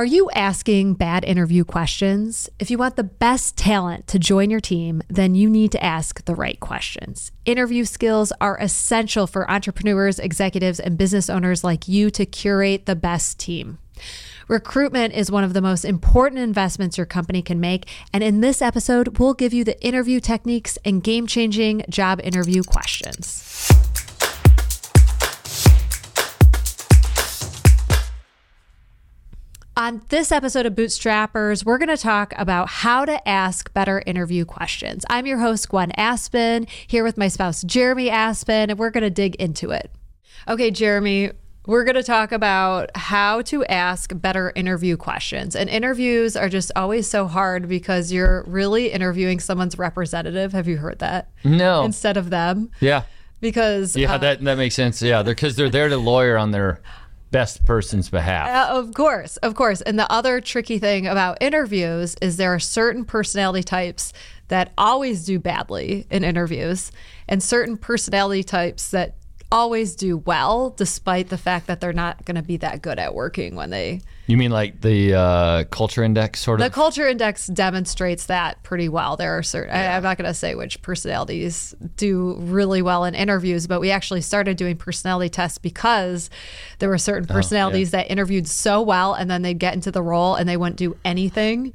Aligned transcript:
Are 0.00 0.06
you 0.06 0.30
asking 0.30 0.94
bad 0.94 1.26
interview 1.26 1.62
questions? 1.62 2.48
If 2.58 2.70
you 2.70 2.78
want 2.78 2.96
the 2.96 3.04
best 3.04 3.58
talent 3.58 4.06
to 4.06 4.18
join 4.18 4.48
your 4.48 4.58
team, 4.58 5.02
then 5.10 5.34
you 5.34 5.50
need 5.50 5.72
to 5.72 5.84
ask 5.84 6.24
the 6.24 6.34
right 6.34 6.58
questions. 6.58 7.32
Interview 7.44 7.84
skills 7.84 8.32
are 8.40 8.58
essential 8.58 9.26
for 9.26 9.50
entrepreneurs, 9.50 10.18
executives, 10.18 10.80
and 10.80 10.96
business 10.96 11.28
owners 11.28 11.62
like 11.62 11.86
you 11.86 12.10
to 12.12 12.24
curate 12.24 12.86
the 12.86 12.96
best 12.96 13.38
team. 13.38 13.76
Recruitment 14.48 15.12
is 15.12 15.30
one 15.30 15.44
of 15.44 15.52
the 15.52 15.60
most 15.60 15.84
important 15.84 16.40
investments 16.40 16.96
your 16.96 17.04
company 17.04 17.42
can 17.42 17.60
make. 17.60 17.86
And 18.10 18.24
in 18.24 18.40
this 18.40 18.62
episode, 18.62 19.18
we'll 19.18 19.34
give 19.34 19.52
you 19.52 19.64
the 19.64 19.78
interview 19.84 20.18
techniques 20.18 20.78
and 20.82 21.04
game 21.04 21.26
changing 21.26 21.84
job 21.90 22.22
interview 22.24 22.62
questions. 22.62 23.70
On 29.76 30.02
this 30.08 30.32
episode 30.32 30.66
of 30.66 30.74
Bootstrappers, 30.74 31.64
we're 31.64 31.78
going 31.78 31.88
to 31.88 31.96
talk 31.96 32.34
about 32.36 32.68
how 32.68 33.04
to 33.04 33.26
ask 33.26 33.72
better 33.72 34.02
interview 34.04 34.44
questions. 34.44 35.04
I'm 35.08 35.26
your 35.26 35.38
host, 35.38 35.68
Gwenn 35.68 35.92
Aspen, 35.96 36.66
here 36.86 37.04
with 37.04 37.16
my 37.16 37.28
spouse, 37.28 37.62
Jeremy 37.62 38.10
Aspen, 38.10 38.70
and 38.70 38.78
we're 38.78 38.90
going 38.90 39.04
to 39.04 39.10
dig 39.10 39.36
into 39.36 39.70
it. 39.70 39.90
Okay, 40.48 40.70
Jeremy, 40.70 41.30
we're 41.66 41.84
going 41.84 41.94
to 41.94 42.02
talk 42.02 42.32
about 42.32 42.94
how 42.96 43.42
to 43.42 43.64
ask 43.66 44.12
better 44.14 44.52
interview 44.56 44.96
questions. 44.96 45.54
And 45.54 45.70
interviews 45.70 46.36
are 46.36 46.48
just 46.48 46.72
always 46.74 47.08
so 47.08 47.26
hard 47.26 47.68
because 47.68 48.12
you're 48.12 48.44
really 48.48 48.90
interviewing 48.90 49.38
someone's 49.38 49.78
representative. 49.78 50.52
Have 50.52 50.66
you 50.66 50.78
heard 50.78 50.98
that? 50.98 51.30
No. 51.44 51.84
Instead 51.84 52.16
of 52.16 52.30
them. 52.30 52.70
Yeah. 52.80 53.04
Because 53.40 53.96
Yeah, 53.96 54.14
uh, 54.14 54.18
that 54.18 54.42
that 54.44 54.58
makes 54.58 54.74
sense. 54.74 55.00
Yeah, 55.00 55.22
because 55.22 55.56
they're, 55.56 55.70
there 55.70 55.88
to 55.88 55.96
lawyer 55.96 56.36
on 56.36 56.50
their 56.50 56.82
best 57.30 57.64
person's 57.64 58.08
behalf. 58.08 58.48
Uh, 58.48 58.74
of 58.74 58.94
course, 58.94 59.36
of 59.38 59.54
course. 59.54 59.80
And 59.82 59.98
the 59.98 60.10
other 60.10 60.40
tricky 60.40 60.78
thing 60.78 61.06
about 61.06 61.38
interviews 61.40 62.16
is 62.20 62.36
there 62.36 62.54
are 62.54 62.60
certain 62.60 63.04
personality 63.04 63.62
types 63.62 64.12
that 64.48 64.72
always 64.76 65.24
do 65.24 65.38
badly 65.38 66.06
in 66.10 66.24
interviews, 66.24 66.90
and 67.28 67.42
certain 67.42 67.76
personality 67.76 68.42
types 68.42 68.90
that 68.90 69.14
always 69.52 69.96
do 69.96 70.18
well, 70.18 70.70
despite 70.70 71.28
the 71.28 71.38
fact 71.38 71.66
that 71.66 71.80
they're 71.80 71.92
not 71.92 72.24
going 72.24 72.36
to 72.36 72.42
be 72.42 72.56
that 72.56 72.82
good 72.82 72.98
at 72.98 73.14
working 73.14 73.54
when 73.54 73.70
they. 73.70 74.00
You 74.30 74.36
mean 74.36 74.52
like 74.52 74.80
the 74.80 75.14
uh, 75.14 75.64
culture 75.64 76.04
index 76.04 76.38
sort 76.38 76.60
of? 76.60 76.64
The 76.64 76.72
culture 76.72 77.08
index 77.08 77.48
demonstrates 77.48 78.26
that 78.26 78.62
pretty 78.62 78.88
well. 78.88 79.16
There 79.16 79.36
are 79.36 79.42
certain, 79.42 79.74
I, 79.74 79.96
I'm 79.96 80.04
not 80.04 80.18
going 80.18 80.28
to 80.28 80.34
say 80.34 80.54
which 80.54 80.80
personalities 80.82 81.74
do 81.96 82.36
really 82.38 82.80
well 82.80 83.04
in 83.04 83.16
interviews, 83.16 83.66
but 83.66 83.80
we 83.80 83.90
actually 83.90 84.20
started 84.20 84.56
doing 84.56 84.76
personality 84.76 85.30
tests 85.30 85.58
because 85.58 86.30
there 86.78 86.88
were 86.88 86.96
certain 86.96 87.26
personalities 87.26 87.90
that 87.90 88.08
interviewed 88.08 88.46
so 88.46 88.82
well 88.82 89.14
and 89.14 89.28
then 89.28 89.42
they'd 89.42 89.58
get 89.58 89.74
into 89.74 89.90
the 89.90 90.00
role 90.00 90.36
and 90.36 90.48
they 90.48 90.56
wouldn't 90.56 90.76
do 90.76 90.96
anything. 91.04 91.72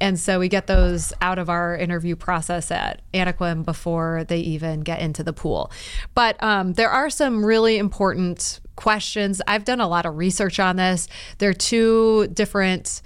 And 0.00 0.20
so 0.20 0.38
we 0.38 0.48
get 0.48 0.68
those 0.68 1.12
out 1.20 1.40
of 1.40 1.50
our 1.50 1.76
interview 1.76 2.14
process 2.14 2.70
at 2.70 3.02
Anaquim 3.12 3.64
before 3.64 4.22
they 4.28 4.38
even 4.38 4.82
get 4.82 5.00
into 5.00 5.24
the 5.24 5.32
pool. 5.32 5.72
But 6.14 6.40
um, 6.40 6.74
there 6.74 6.90
are 6.90 7.10
some 7.10 7.44
really 7.44 7.76
important 7.76 8.60
questions. 8.78 9.42
I've 9.48 9.64
done 9.64 9.80
a 9.80 9.88
lot 9.88 10.06
of 10.06 10.16
research 10.16 10.60
on 10.60 10.76
this. 10.76 11.08
There 11.38 11.50
are 11.50 11.54
two 11.54 12.28
different 12.28 13.02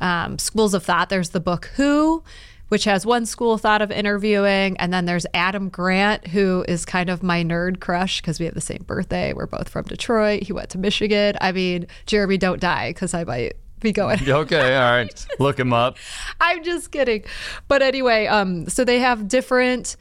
um, 0.00 0.38
schools 0.38 0.72
of 0.72 0.84
thought. 0.84 1.08
There's 1.08 1.30
the 1.30 1.40
book 1.40 1.66
Who, 1.74 2.22
which 2.68 2.84
has 2.84 3.04
one 3.04 3.26
school 3.26 3.54
of 3.54 3.60
thought 3.60 3.82
of 3.82 3.90
interviewing, 3.90 4.76
and 4.76 4.92
then 4.92 5.04
there's 5.04 5.26
Adam 5.34 5.68
Grant, 5.68 6.28
who 6.28 6.64
is 6.68 6.84
kind 6.84 7.10
of 7.10 7.24
my 7.24 7.42
nerd 7.42 7.80
crush 7.80 8.20
because 8.20 8.38
we 8.38 8.46
have 8.46 8.54
the 8.54 8.60
same 8.60 8.84
birthday. 8.86 9.32
We're 9.32 9.46
both 9.46 9.68
from 9.68 9.84
Detroit. 9.86 10.44
He 10.44 10.52
went 10.52 10.70
to 10.70 10.78
Michigan. 10.78 11.36
I 11.40 11.50
mean, 11.50 11.88
Jeremy, 12.06 12.38
don't 12.38 12.60
die 12.60 12.90
because 12.90 13.12
I 13.12 13.24
might 13.24 13.54
be 13.80 13.90
going. 13.90 14.20
okay, 14.28 14.76
all 14.76 14.92
right. 14.92 15.26
Look 15.40 15.58
him 15.58 15.72
up. 15.72 15.96
I'm 16.40 16.62
just 16.62 16.92
kidding. 16.92 17.24
But 17.66 17.82
anyway, 17.82 18.26
um, 18.28 18.68
so 18.68 18.84
they 18.84 19.00
have 19.00 19.26
different 19.26 19.96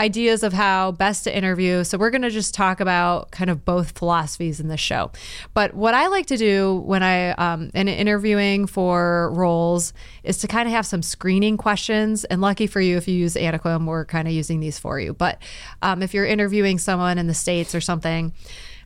ideas 0.00 0.42
of 0.42 0.52
how 0.52 0.92
best 0.92 1.24
to 1.24 1.36
interview. 1.36 1.84
So 1.84 1.98
we're 1.98 2.10
going 2.10 2.22
to 2.22 2.30
just 2.30 2.54
talk 2.54 2.80
about 2.80 3.30
kind 3.30 3.50
of 3.50 3.64
both 3.64 3.96
philosophies 3.96 4.58
in 4.58 4.68
the 4.68 4.76
show. 4.76 5.12
But 5.54 5.74
what 5.74 5.94
I 5.94 6.08
like 6.08 6.26
to 6.26 6.36
do 6.36 6.82
when 6.86 7.02
I 7.02 7.30
um, 7.32 7.70
in 7.74 7.88
interviewing 7.88 8.66
for 8.66 9.30
roles 9.32 9.92
is 10.24 10.38
to 10.38 10.48
kind 10.48 10.66
of 10.66 10.72
have 10.72 10.86
some 10.86 11.02
screening 11.02 11.56
questions. 11.56 12.24
And 12.24 12.40
lucky 12.40 12.66
for 12.66 12.80
you, 12.80 12.96
if 12.96 13.06
you 13.06 13.14
use 13.14 13.34
Anaquim, 13.34 13.86
we're 13.86 14.04
kind 14.04 14.26
of 14.26 14.34
using 14.34 14.60
these 14.60 14.78
for 14.78 14.98
you. 14.98 15.14
But 15.14 15.40
um, 15.82 16.02
if 16.02 16.14
you're 16.14 16.26
interviewing 16.26 16.78
someone 16.78 17.18
in 17.18 17.26
the 17.26 17.34
states 17.34 17.74
or 17.74 17.80
something 17.80 18.32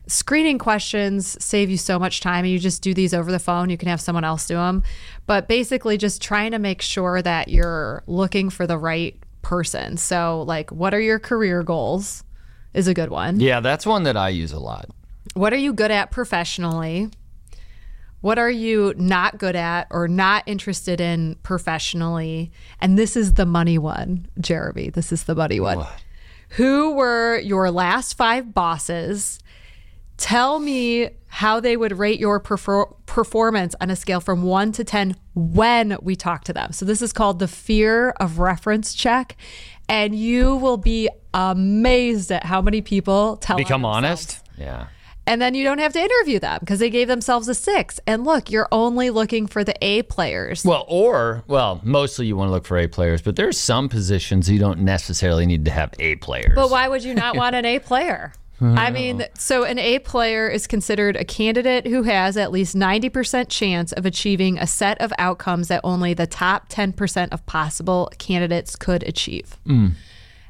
screening 0.09 0.57
questions 0.57 1.35
save 1.43 1.69
you 1.69 1.75
so 1.75 1.99
much 1.99 2.21
time 2.21 2.45
and 2.45 2.53
you 2.53 2.57
just 2.57 2.81
do 2.81 2.93
these 2.93 3.13
over 3.13 3.29
the 3.29 3.39
phone 3.39 3.69
you 3.69 3.77
can 3.77 3.89
have 3.89 3.99
someone 3.99 4.23
else 4.23 4.47
do 4.47 4.55
them 4.55 4.81
but 5.25 5.49
basically 5.49 5.97
just 5.97 6.21
trying 6.21 6.51
to 6.51 6.59
make 6.59 6.81
sure 6.81 7.21
that 7.21 7.49
you're 7.49 8.03
looking 8.07 8.49
for 8.49 8.65
the 8.65 8.77
right 8.77 9.21
person. 9.47 9.95
So 9.95 10.43
like 10.45 10.69
what 10.73 10.93
are 10.93 10.99
your 10.99 11.19
career 11.19 11.63
goals 11.63 12.25
is 12.73 12.89
a 12.89 12.93
good 12.93 13.09
one. 13.09 13.39
Yeah, 13.39 13.61
that's 13.61 13.85
one 13.85 14.03
that 14.03 14.17
I 14.17 14.27
use 14.29 14.51
a 14.51 14.59
lot. 14.59 14.89
what 15.35 15.53
are 15.53 15.57
you 15.57 15.73
good 15.73 15.89
at 15.89 16.11
professionally? 16.11 17.09
What 18.19 18.37
are 18.37 18.49
you 18.49 18.93
not 18.97 19.37
good 19.37 19.55
at 19.55 19.87
or 19.89 20.09
not 20.09 20.43
interested 20.47 20.99
in 20.99 21.37
professionally? 21.43 22.51
And 22.81 22.97
this 22.97 23.15
is 23.15 23.35
the 23.35 23.45
money 23.45 23.77
one 23.77 24.27
jeremy. 24.39 24.89
This 24.89 25.13
is 25.13 25.23
the 25.23 25.35
money 25.35 25.61
one. 25.61 25.85
Who 26.49 26.91
were 26.91 27.39
your 27.39 27.71
last 27.71 28.17
five 28.17 28.53
bosses? 28.53 29.39
Tell 30.17 30.59
me 30.59 31.09
how 31.37 31.59
they 31.59 31.77
would 31.77 31.99
rate 31.99 32.19
your 32.19 32.39
perfor- 32.39 32.95
performance 33.05 33.75
on 33.79 33.91
a 33.91 33.95
scale 33.95 34.19
from 34.19 34.41
one 34.41 34.71
to 34.71 34.83
10 34.83 35.15
when 35.35 35.95
we 36.01 36.15
talk 36.15 36.43
to 36.43 36.51
them. 36.51 36.71
So, 36.71 36.83
this 36.83 36.99
is 36.99 37.13
called 37.13 37.37
the 37.37 37.47
fear 37.47 38.09
of 38.19 38.39
reference 38.39 38.95
check. 38.95 39.37
And 39.87 40.15
you 40.15 40.55
will 40.55 40.77
be 40.77 41.09
amazed 41.35 42.31
at 42.31 42.43
how 42.43 42.59
many 42.63 42.81
people 42.81 43.37
tell 43.37 43.55
Become 43.55 43.85
honest. 43.85 44.39
Yeah. 44.57 44.87
And 45.27 45.39
then 45.39 45.53
you 45.53 45.63
don't 45.63 45.77
have 45.77 45.93
to 45.93 45.99
interview 45.99 46.39
them 46.39 46.57
because 46.61 46.79
they 46.79 46.89
gave 46.89 47.07
themselves 47.07 47.47
a 47.47 47.53
six. 47.53 47.99
And 48.07 48.23
look, 48.25 48.49
you're 48.49 48.67
only 48.71 49.11
looking 49.11 49.45
for 49.45 49.63
the 49.63 49.75
A 49.85 50.01
players. 50.03 50.65
Well, 50.65 50.85
or 50.87 51.43
well, 51.45 51.79
mostly 51.83 52.25
you 52.25 52.35
want 52.35 52.47
to 52.47 52.51
look 52.51 52.65
for 52.65 52.79
A 52.79 52.87
players, 52.87 53.21
but 53.21 53.35
there's 53.35 53.59
some 53.59 53.89
positions 53.89 54.49
you 54.49 54.57
don't 54.57 54.79
necessarily 54.79 55.45
need 55.45 55.65
to 55.65 55.71
have 55.71 55.93
A 55.99 56.15
players. 56.15 56.53
But 56.55 56.71
why 56.71 56.87
would 56.87 57.03
you 57.03 57.13
not 57.13 57.35
want 57.37 57.55
an 57.55 57.65
A 57.65 57.77
player? 57.77 58.33
I 58.59 58.89
mean, 58.91 59.25
so 59.37 59.63
an 59.63 59.77
A 59.77 59.99
player 59.99 60.47
is 60.47 60.65
considered 60.65 61.15
a 61.15 61.23
candidate 61.23 61.85
who 61.85 62.03
has 62.03 62.37
at 62.37 62.51
least 62.51 62.75
90% 62.75 63.49
chance 63.49 63.91
of 63.91 64.05
achieving 64.05 64.57
a 64.57 64.65
set 64.65 64.99
of 64.99 65.13
outcomes 65.19 65.67
that 65.67 65.81
only 65.83 66.13
the 66.13 66.27
top 66.27 66.69
10% 66.69 67.29
of 67.31 67.45
possible 67.45 68.11
candidates 68.17 68.75
could 68.75 69.03
achieve. 69.03 69.57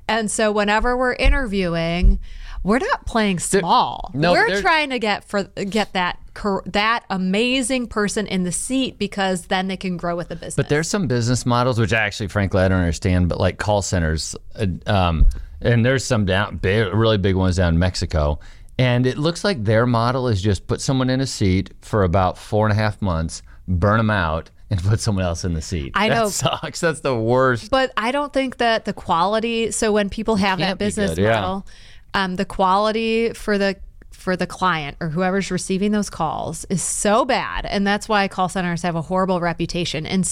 And 0.08 0.32
so 0.32 0.54
whenever 0.54 0.96
we're 0.96 1.16
interviewing, 1.16 2.20
we're 2.64 2.80
not 2.80 3.06
playing 3.06 3.40
small. 3.40 4.12
no, 4.14 4.32
we're 4.32 4.62
trying 4.62 4.90
to 4.92 5.00
get 5.00 5.24
for 5.24 5.44
get 5.44 5.94
that 5.94 6.20
that 6.66 7.04
amazing 7.10 7.88
person 7.88 8.28
in 8.28 8.44
the 8.44 8.52
seat 8.52 8.98
because 9.00 9.48
then 9.48 9.68
they 9.68 9.78
can 9.78 9.98
grow 9.98 10.16
with 10.16 10.30
the 10.30 10.36
business. 10.36 10.56
But 10.56 10.70
there's 10.70 10.88
some 10.88 11.08
business 11.08 11.46
models 11.46 11.80
which 11.80 11.94
actually, 11.94 12.28
frankly, 12.28 12.62
I 12.62 12.68
don't 12.68 12.80
understand. 12.80 13.30
But 13.30 13.40
like 13.40 13.58
call 13.58 13.82
centers, 13.82 14.36
uh, 14.56 14.68
um, 14.86 15.26
and 15.62 15.86
there's 15.86 16.04
some 16.04 16.26
down, 16.26 16.58
big, 16.58 16.94
really 16.94 17.18
big 17.18 17.36
ones 17.36 17.58
down 17.58 17.74
in 17.74 17.80
Mexico, 17.80 18.40
and 18.80 19.08
it 19.08 19.18
looks 19.18 19.44
like 19.44 19.64
their 19.64 19.86
model 19.86 20.28
is 20.28 20.42
just 20.42 20.68
put 20.68 20.82
someone 20.82 21.10
in 21.10 21.22
a 21.22 21.28
seat 21.28 21.74
for 21.82 22.04
about 22.04 22.38
four 22.38 22.68
and 22.68 22.72
a 22.72 22.76
half 22.76 23.02
months, 23.02 23.42
burn 23.68 23.98
them 23.98 24.10
out, 24.10 24.52
and 24.70 24.82
put 24.84 25.00
someone 25.00 25.26
else 25.26 25.44
in 25.44 25.54
the 25.54 25.62
seat. 25.62 25.94
I 25.96 26.10
that 26.10 26.16
know. 26.16 26.30
sucks. 26.30 26.80
That's 26.80 27.00
the 27.00 27.16
worst. 27.16 27.72
But 27.72 27.92
I 27.98 28.12
don't 28.12 28.34
think 28.34 28.58
that 28.58 28.86
the 28.86 28.94
quality. 28.94 29.72
So 29.72 29.92
when 29.92 30.10
people 30.10 30.36
have 30.36 30.60
that 30.60 30.78
business 30.78 31.12
good, 31.12 31.24
yeah. 31.24 31.42
model, 31.42 31.68
um, 32.14 32.36
the 32.36 32.46
quality 32.46 33.34
for 33.34 33.58
the 33.58 33.78
for 34.12 34.36
the 34.36 34.48
client 34.48 34.98
or 35.00 35.10
whoever's 35.10 35.52
receiving 35.52 35.92
those 35.92 36.10
calls 36.10 36.66
is 36.66 36.84
so 36.84 37.24
bad, 37.26 37.66
and 37.66 37.86
that's 37.86 38.10
why 38.10 38.28
call 38.28 38.50
centers 38.50 38.82
have 38.82 38.96
a 38.96 39.02
horrible 39.02 39.40
reputation. 39.40 40.06
And 40.06 40.26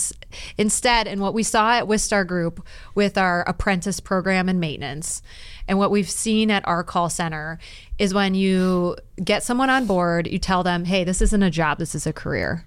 instead, 0.58 1.08
and 1.08 1.22
what 1.22 1.34
we 1.34 1.44
saw 1.44 1.72
at 1.72 1.86
Wistar 1.86 2.26
Group 2.26 2.66
with 2.94 3.18
our 3.18 3.44
apprentice 3.48 4.00
program 4.00 4.50
and 4.50 4.60
maintenance, 4.60 5.22
and 5.68 5.78
what 5.78 5.92
we've 5.92 6.10
seen 6.10 6.52
at 6.52 6.68
our 6.68 6.84
call 6.84 7.10
center 7.10 7.60
is 7.98 8.14
when 8.14 8.36
you 8.36 8.96
get 9.24 9.44
someone 9.44 9.70
on 9.70 9.86
board, 9.86 10.28
you 10.28 10.40
tell 10.40 10.64
them, 10.64 10.86
"Hey, 10.86 11.04
this 11.04 11.22
isn't 11.22 11.44
a 11.44 11.50
job. 11.50 11.80
This 11.80 11.96
is 11.96 12.06
a 12.06 12.14
career." 12.14 12.66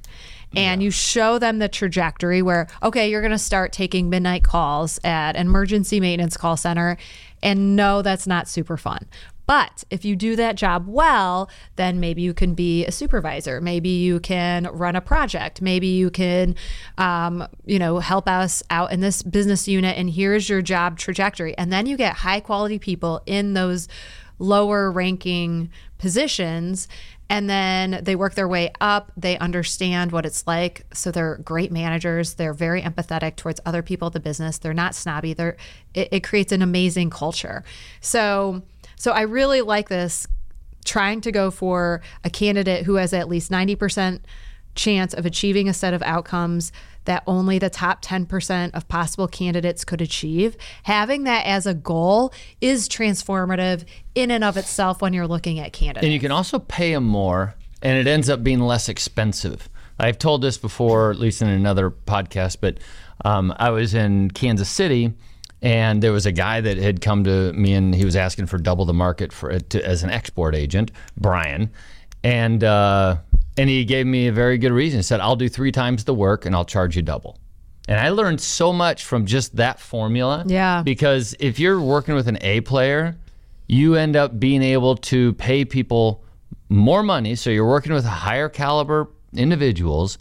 and 0.57 0.83
you 0.83 0.91
show 0.91 1.39
them 1.39 1.59
the 1.59 1.69
trajectory 1.69 2.41
where 2.43 2.69
okay 2.83 3.11
you're 3.11 3.21
going 3.21 3.31
to 3.31 3.39
start 3.39 3.73
taking 3.73 4.09
midnight 4.09 4.43
calls 4.43 4.99
at 5.05 5.37
an 5.37 5.47
emergency 5.47 6.01
maintenance 6.01 6.37
call 6.37 6.57
center 6.57 6.97
and 7.43 7.77
no 7.77 8.03
that's 8.03 8.27
not 8.27 8.49
super 8.49 8.77
fun 8.77 9.07
but 9.49 9.83
if 9.91 10.05
you 10.05 10.15
do 10.15 10.37
that 10.37 10.55
job 10.55 10.85
well 10.87 11.51
then 11.77 11.99
maybe 11.99 12.23
you 12.23 12.35
can 12.35 12.55
be 12.55 12.85
a 12.87 12.93
supervisor. 12.93 13.61
Maybe 13.61 13.89
you 13.89 14.21
can 14.21 14.65
run 14.73 14.97
a 14.97 15.01
project. 15.01 15.63
Maybe 15.63 15.87
you 15.87 16.11
can 16.11 16.55
um, 16.99 17.47
you 17.65 17.79
know 17.79 18.01
help 18.01 18.29
us 18.29 18.63
out 18.69 18.93
in 18.93 19.01
this 19.01 19.23
business 19.23 19.67
unit 19.67 19.97
and 19.97 20.11
here's 20.11 20.49
your 20.49 20.61
job 20.61 20.99
trajectory. 20.99 21.57
And 21.57 21.73
then 21.73 21.87
you 21.87 21.97
get 21.97 22.17
high 22.17 22.41
quality 22.41 22.79
people 22.79 23.23
in 23.27 23.55
those 23.55 23.89
lower 24.39 24.91
ranking 24.91 25.71
positions 25.99 26.89
and 27.31 27.49
then 27.49 28.01
they 28.03 28.17
work 28.17 28.35
their 28.35 28.49
way 28.49 28.73
up. 28.81 29.13
They 29.17 29.39
understand 29.39 30.13
what 30.13 30.25
it's 30.25 30.47
like. 30.47 30.87
So 30.95 31.11
they're 31.11 31.37
great 31.39 31.71
managers. 31.71 32.35
They're 32.35 32.55
very 32.55 32.81
empathetic 32.81 33.37
towards 33.37 33.61
other 33.67 33.83
people 33.83 34.07
at 34.07 34.15
the 34.15 34.21
business. 34.21 34.59
They're 34.59 34.75
not 34.75 34.95
snobby. 34.95 35.35
They're 35.35 35.57
it, 35.95 36.09
it 36.11 36.25
creates 36.25 36.53
an 36.53 36.63
amazing 36.63 37.11
culture. 37.11 37.65
So 38.01 38.63
so 38.99 39.13
i 39.13 39.23
really 39.23 39.63
like 39.63 39.89
this 39.89 40.27
trying 40.85 41.21
to 41.21 41.31
go 41.31 41.51
for 41.51 42.01
a 42.25 42.31
candidate 42.31 42.85
who 42.85 42.95
has 42.95 43.13
at 43.13 43.29
least 43.29 43.51
90% 43.51 44.21
chance 44.75 45.13
of 45.13 45.27
achieving 45.27 45.69
a 45.69 45.75
set 45.75 45.93
of 45.93 46.03
outcomes 46.03 46.73
that 47.05 47.23
only 47.27 47.59
the 47.59 47.71
top 47.71 48.03
10% 48.03 48.71
of 48.75 48.89
possible 48.89 49.29
candidates 49.29 49.85
could 49.85 50.01
achieve. 50.01 50.57
Having 50.85 51.25
that 51.25 51.47
as 51.47 51.67
a 51.67 51.75
goal 51.75 52.33
is 52.61 52.89
transformative 52.89 53.85
in 54.15 54.31
and 54.31 54.45
of 54.45 54.57
itself 54.57 55.03
when 55.03 55.13
you're 55.13 55.27
looking 55.27 55.59
at 55.59 55.73
candidates. 55.73 56.05
And 56.05 56.13
you 56.13 56.21
can 56.21 56.31
also 56.31 56.59
pay 56.59 56.93
them 56.93 57.05
more, 57.05 57.55
and 57.83 57.99
it 57.99 58.11
ends 58.11 58.29
up 58.31 58.43
being 58.43 58.61
less 58.61 58.89
expensive. 58.89 59.69
I've 59.99 60.19
told 60.19 60.43
this 60.43 60.59
before, 60.59 61.11
at 61.11 61.19
least 61.19 61.43
in 61.43 61.49
another 61.49 61.91
podcast, 61.91 62.59
but 62.61 62.79
um, 63.25 63.53
I 63.59 63.71
was 63.71 63.95
in 63.95 64.31
Kansas 64.31 64.69
City. 64.69 65.13
And 65.61 66.03
there 66.03 66.13
was 66.13 66.25
a 66.25 66.33
guy 66.33 66.61
that 66.61 66.77
had 66.77 67.01
come 67.01 67.25
to 67.25 67.53
me, 67.53 67.75
and 67.75 67.95
he 67.95 68.05
was 68.05 68.15
asking 68.15 68.47
for 68.47 68.59
double 68.59 68.85
the 68.85 68.95
market 68.95 69.33
for 69.33 69.59
to, 69.59 69.85
as 69.85 70.03
an 70.03 70.11
export 70.11 70.55
agent, 70.55 70.93
Brian. 71.17 71.71
And 72.23 72.63
uh, 72.63 73.17
and 73.59 73.69
he 73.69 73.85
gave 73.85 74.07
me 74.07 74.29
a 74.29 74.33
very 74.33 74.57
good 74.57 74.73
reason. 74.73 75.01
He 75.01 75.03
said, 75.03 75.21
I'll 75.21 75.37
do 75.37 75.49
three 75.49 75.73
times 75.73 76.05
the 76.05 76.15
work 76.15 76.47
and 76.47 76.55
I'll 76.55 76.65
charge 76.65 76.95
you 76.95 77.03
double. 77.03 77.39
And 77.89 77.99
I 77.99 78.11
learned 78.11 78.41
so 78.41 78.73
much 78.73 79.05
from 79.05 79.27
just 79.27 79.57
that 79.57 79.81
formula. 79.81 80.45
Yeah. 80.47 80.83
Because 80.83 81.35
if 81.41 81.59
you're 81.59 81.81
working 81.81 82.15
with 82.15 82.29
an 82.29 82.39
A 82.43 82.61
player, 82.61 83.17
you 83.67 83.97
end 83.97 84.15
up 84.15 84.39
being 84.39 84.63
able 84.63 84.97
to 84.97 85.33
pay 85.35 85.65
people 85.65 86.23
more 86.69 87.03
money. 87.03 87.35
So 87.35 87.51
you're 87.51 87.69
working 87.69 87.93
with 87.93 88.05
higher 88.05 88.49
caliber 88.49 89.09
individuals 89.35 90.19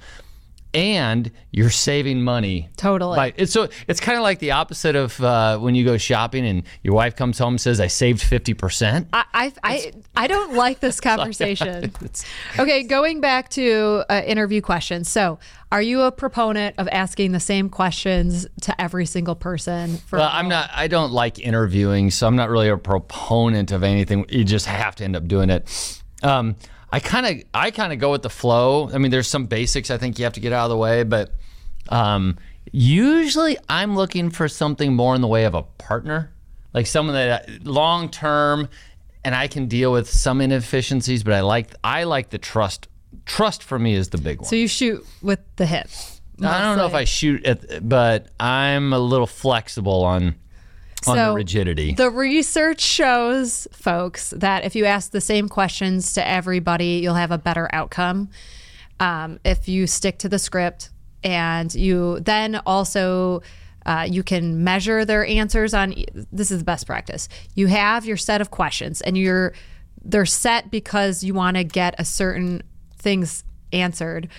and 0.78 1.32
you're 1.50 1.72
saving 1.72 2.22
money. 2.22 2.70
Totally. 2.78 3.16
By, 3.16 3.34
it's 3.36 3.52
so 3.52 3.68
it's 3.88 4.00
kind 4.00 4.16
of 4.16 4.22
like 4.22 4.38
the 4.38 4.52
opposite 4.52 4.96
of 4.96 5.20
uh, 5.22 5.58
when 5.58 5.74
you 5.74 5.84
go 5.84 5.98
shopping 5.98 6.46
and 6.46 6.62
your 6.84 6.94
wife 6.94 7.16
comes 7.16 7.40
home 7.40 7.54
and 7.54 7.62
says, 7.62 7.80
"I 7.80 7.88
saved 7.88 8.22
fifty 8.22 8.54
percent." 8.54 9.08
I, 9.12 9.26
I 9.34 9.54
I 9.64 9.92
I 10.16 10.28
don't 10.28 10.54
like 10.54 10.80
this 10.80 11.02
conversation. 11.02 11.92
okay, 12.60 12.84
going 12.84 13.22
back 13.22 13.50
to 13.50 14.06
uh, 14.08 14.22
interview 14.24 14.62
questions. 14.62 15.10
So, 15.10 15.40
are 15.72 15.82
you 15.82 16.02
a 16.02 16.12
proponent 16.12 16.76
of 16.78 16.88
asking 16.90 17.32
the 17.32 17.40
same 17.40 17.70
questions 17.70 18.46
to 18.62 18.80
every 18.80 19.08
single 19.08 19.36
person? 19.36 19.98
For 19.98 20.20
well, 20.20 20.30
I'm 20.32 20.48
not. 20.48 20.70
I 20.72 20.88
don't 20.88 21.12
like 21.12 21.40
interviewing, 21.40 22.12
so 22.12 22.28
I'm 22.28 22.36
not 22.36 22.52
really 22.52 22.70
a 22.70 22.78
proponent 22.78 23.72
of 23.72 23.82
anything. 23.82 24.28
You 24.30 24.44
just 24.44 24.68
have 24.68 24.96
to 24.98 25.04
end 25.04 25.16
up 25.16 25.28
doing 25.28 25.50
it. 25.50 26.04
Um, 26.22 26.56
I 26.92 27.00
kind 27.00 27.26
of 27.26 27.48
I 27.54 27.72
kind 27.72 27.92
of 27.92 28.00
go 28.00 28.12
with 28.12 28.22
the 28.22 28.30
flow. 28.30 28.90
I 28.94 28.98
mean, 28.98 29.12
there's 29.12 29.28
some 29.28 29.46
basics 29.46 29.92
I 29.92 29.98
think 29.98 30.20
you 30.20 30.26
have 30.26 30.34
to 30.34 30.40
get 30.40 30.54
out 30.54 30.66
of 30.66 30.70
the 30.70 30.78
way, 30.78 31.04
but 31.04 31.32
um, 31.90 32.38
usually 32.72 33.58
I'm 33.70 33.96
looking 33.96 34.30
for 34.30 34.48
something 34.48 34.94
more 34.94 35.16
in 35.16 35.22
the 35.22 35.28
way 35.28 35.46
of 35.46 35.54
a 35.54 35.64
partner, 35.64 36.32
like 36.74 36.88
someone 36.88 37.16
that 37.16 37.66
long 37.66 38.10
term, 38.10 38.70
and 39.24 39.36
I 39.36 39.48
can 39.48 39.68
deal 39.68 39.92
with 39.92 40.10
some 40.10 40.40
inefficiencies, 40.42 41.24
but 41.24 41.34
I 41.34 41.42
like 41.42 41.74
I 41.84 42.04
like 42.04 42.30
the 42.30 42.38
trust. 42.38 42.88
Trust 43.26 43.64
for 43.64 43.78
me 43.78 43.94
is 43.94 44.10
the 44.10 44.18
big 44.18 44.40
one. 44.40 44.48
So 44.48 44.56
you 44.56 44.68
shoot 44.68 45.06
with 45.22 45.40
the 45.58 45.66
hip. 45.66 45.88
I 46.42 46.62
don't 46.62 46.78
know 46.78 46.86
if 46.86 46.94
I 46.94 47.04
shoot 47.04 47.46
at, 47.46 47.88
but 47.88 48.28
I'm 48.40 48.94
a 48.94 49.00
little 49.00 49.28
flexible 49.28 50.04
on 50.06 50.24
on 50.24 50.36
so 51.04 51.30
the 51.30 51.34
rigidity. 51.34 51.94
The 51.94 52.10
research 52.10 52.82
shows, 52.82 53.68
folks, 53.72 54.32
that 54.32 54.66
if 54.66 54.76
you 54.76 54.86
ask 54.86 55.12
the 55.12 55.22
same 55.22 55.48
questions 55.48 56.14
to 56.14 56.28
everybody, 56.28 57.00
you'll 57.04 57.14
have 57.14 57.32
a 57.32 57.38
better 57.38 57.70
outcome. 57.72 58.30
Um, 59.00 59.40
if 59.46 59.68
you 59.68 59.86
stick 59.88 60.18
to 60.20 60.30
the 60.30 60.40
script 60.40 60.90
and 61.24 61.74
you 61.74 62.20
then 62.22 62.56
also 62.66 63.42
uh, 63.86 64.06
you 64.10 64.24
can 64.24 64.64
measure 64.64 65.06
their 65.06 65.26
answers 65.26 65.74
on 65.74 65.96
this 66.32 66.52
is 66.52 66.60
the 66.60 66.66
best 66.66 66.86
practice 66.86 67.28
you 67.56 67.68
have 67.68 68.06
your 68.06 68.18
set 68.18 68.40
of 68.42 68.52
questions 68.52 69.02
and 69.02 69.18
you're 69.18 69.54
they're 70.04 70.26
set 70.26 70.72
because 70.72 71.24
you 71.24 71.34
want 71.34 71.58
to 71.58 71.64
get 71.64 71.96
a 71.98 72.06
certain 72.06 72.62
things 72.98 73.44
answered 73.74 74.30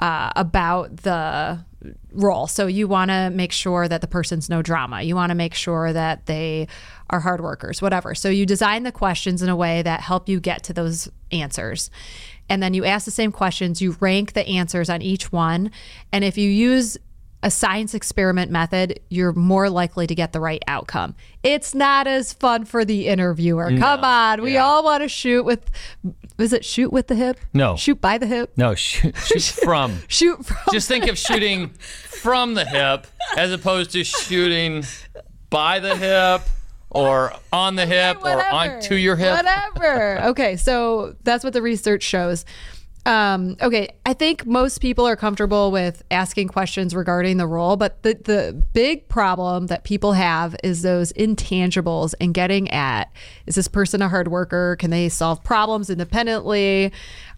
uh, 0.00 0.30
about 0.36 0.98
the 0.98 1.64
role. 2.12 2.46
So 2.46 2.66
you 2.66 2.88
want 2.88 3.10
to 3.10 3.30
make 3.30 3.52
sure 3.52 3.88
that 3.88 4.00
the 4.00 4.06
person's 4.06 4.48
no 4.48 4.62
drama. 4.62 5.02
You 5.02 5.14
want 5.14 5.30
to 5.30 5.34
make 5.34 5.54
sure 5.54 5.92
that 5.92 6.26
they 6.26 6.68
are 7.10 7.20
hard 7.20 7.40
workers, 7.40 7.80
whatever. 7.82 8.14
So 8.14 8.28
you 8.28 8.46
design 8.46 8.82
the 8.82 8.92
questions 8.92 9.42
in 9.42 9.48
a 9.48 9.56
way 9.56 9.82
that 9.82 10.00
help 10.00 10.28
you 10.28 10.40
get 10.40 10.62
to 10.64 10.72
those 10.72 11.08
answers. 11.30 11.90
And 12.48 12.62
then 12.62 12.74
you 12.74 12.84
ask 12.84 13.04
the 13.04 13.10
same 13.10 13.32
questions, 13.32 13.82
you 13.82 13.96
rank 14.00 14.32
the 14.32 14.46
answers 14.46 14.88
on 14.88 15.02
each 15.02 15.32
one. 15.32 15.70
And 16.12 16.24
if 16.24 16.38
you 16.38 16.48
use 16.48 16.96
a 17.42 17.50
science 17.50 17.94
experiment 17.94 18.50
method, 18.50 19.00
you're 19.08 19.32
more 19.32 19.68
likely 19.70 20.06
to 20.06 20.14
get 20.14 20.32
the 20.32 20.40
right 20.40 20.62
outcome. 20.66 21.14
It's 21.42 21.74
not 21.74 22.06
as 22.06 22.32
fun 22.32 22.64
for 22.64 22.84
the 22.84 23.08
interviewer. 23.08 23.70
No. 23.70 23.80
Come 23.80 24.04
on, 24.04 24.42
we 24.42 24.54
yeah. 24.54 24.64
all 24.64 24.82
want 24.82 25.02
to 25.02 25.08
shoot 25.08 25.44
with. 25.44 25.70
Is 26.38 26.52
it 26.52 26.64
shoot 26.64 26.92
with 26.92 27.06
the 27.06 27.14
hip? 27.14 27.38
No, 27.54 27.76
shoot 27.76 28.00
by 28.00 28.18
the 28.18 28.26
hip. 28.26 28.52
No, 28.56 28.74
shoot, 28.74 29.16
shoot 29.16 29.42
from. 29.64 29.98
shoot 30.08 30.44
from. 30.44 30.72
Just 30.72 30.88
think 30.88 31.06
of 31.08 31.18
shooting 31.18 31.68
from 31.68 32.54
the 32.54 32.64
hip 32.64 33.06
as 33.36 33.52
opposed 33.52 33.90
to 33.92 34.02
shooting 34.02 34.84
by 35.50 35.78
the 35.78 35.96
hip 35.96 36.42
or 36.90 37.32
on 37.52 37.76
the 37.76 37.86
hip 37.86 38.24
or 38.24 38.44
on 38.44 38.80
to 38.80 38.96
your 38.96 39.16
hip. 39.16 39.36
Whatever. 39.36 40.24
okay, 40.28 40.56
so 40.56 41.14
that's 41.22 41.44
what 41.44 41.52
the 41.52 41.62
research 41.62 42.02
shows. 42.02 42.44
Um, 43.06 43.56
okay, 43.62 43.88
I 44.04 44.14
think 44.14 44.46
most 44.46 44.80
people 44.80 45.06
are 45.06 45.14
comfortable 45.14 45.70
with 45.70 46.02
asking 46.10 46.48
questions 46.48 46.92
regarding 46.92 47.36
the 47.36 47.46
role, 47.46 47.76
but 47.76 48.02
the, 48.02 48.14
the 48.14 48.64
big 48.72 49.08
problem 49.08 49.68
that 49.68 49.84
people 49.84 50.14
have 50.14 50.56
is 50.64 50.82
those 50.82 51.12
intangibles 51.12 52.14
and 52.20 52.34
getting 52.34 52.68
at 52.72 53.12
is 53.46 53.54
this 53.54 53.68
person 53.68 54.02
a 54.02 54.08
hard 54.08 54.26
worker? 54.26 54.74
Can 54.80 54.90
they 54.90 55.08
solve 55.08 55.44
problems 55.44 55.88
independently? 55.88 56.92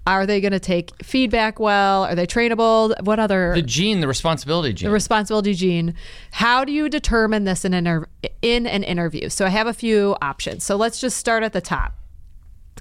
Are 0.06 0.25
they 0.25 0.41
going 0.41 0.53
to 0.53 0.61
take 0.61 1.05
feedback 1.05 1.61
well? 1.61 2.05
Are 2.05 2.15
they 2.15 2.26
trainable? 2.26 2.99
What 3.03 3.19
other 3.19 3.53
the 3.55 3.61
gene, 3.61 4.00
the 4.00 4.09
responsibility 4.09 4.73
gene, 4.73 4.88
the 4.88 4.94
responsibility 4.94 5.53
gene? 5.53 5.94
How 6.31 6.65
do 6.65 6.73
you 6.73 6.88
determine 6.88 7.44
this 7.44 7.67
in 7.67 7.75
an 7.75 8.06
in 8.41 8.67
an 8.67 8.85
interview? 8.85 9.29
So 9.29 9.44
I 9.44 9.50
have 9.50 9.67
a 9.67 9.75
few 9.75 10.17
options. 10.23 10.65
So 10.65 10.76
let's 10.76 10.99
just 10.99 11.19
start 11.19 11.43
at 11.43 11.53
the 11.53 11.61
top. 11.61 11.93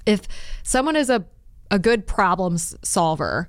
If 0.06 0.22
someone 0.62 0.96
is 0.96 1.10
a 1.10 1.26
a 1.70 1.78
good 1.78 2.06
problem 2.06 2.58
solver. 2.58 3.48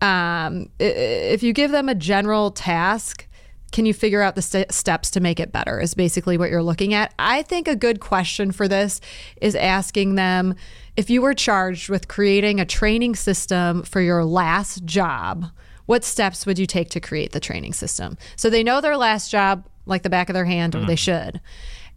Um, 0.00 0.68
if 0.78 1.42
you 1.42 1.52
give 1.52 1.70
them 1.70 1.88
a 1.88 1.94
general 1.94 2.50
task, 2.50 3.26
can 3.72 3.86
you 3.86 3.94
figure 3.94 4.22
out 4.22 4.34
the 4.34 4.42
st- 4.42 4.72
steps 4.72 5.10
to 5.12 5.20
make 5.20 5.40
it 5.40 5.52
better? 5.52 5.80
Is 5.80 5.94
basically 5.94 6.38
what 6.38 6.50
you're 6.50 6.62
looking 6.62 6.94
at. 6.94 7.14
I 7.18 7.42
think 7.42 7.66
a 7.66 7.76
good 7.76 8.00
question 8.00 8.52
for 8.52 8.68
this 8.68 9.00
is 9.40 9.54
asking 9.54 10.14
them 10.14 10.54
if 10.96 11.10
you 11.10 11.20
were 11.20 11.34
charged 11.34 11.88
with 11.88 12.08
creating 12.08 12.60
a 12.60 12.64
training 12.64 13.16
system 13.16 13.82
for 13.82 14.00
your 14.00 14.24
last 14.24 14.84
job, 14.84 15.46
what 15.86 16.04
steps 16.04 16.46
would 16.46 16.58
you 16.58 16.66
take 16.66 16.90
to 16.90 17.00
create 17.00 17.32
the 17.32 17.40
training 17.40 17.72
system? 17.72 18.16
So 18.36 18.50
they 18.50 18.62
know 18.62 18.80
their 18.80 18.96
last 18.96 19.30
job 19.30 19.66
like 19.84 20.02
the 20.02 20.10
back 20.10 20.28
of 20.28 20.34
their 20.34 20.44
hand, 20.44 20.74
or 20.74 20.80
mm. 20.80 20.86
they 20.86 20.96
should. 20.96 21.40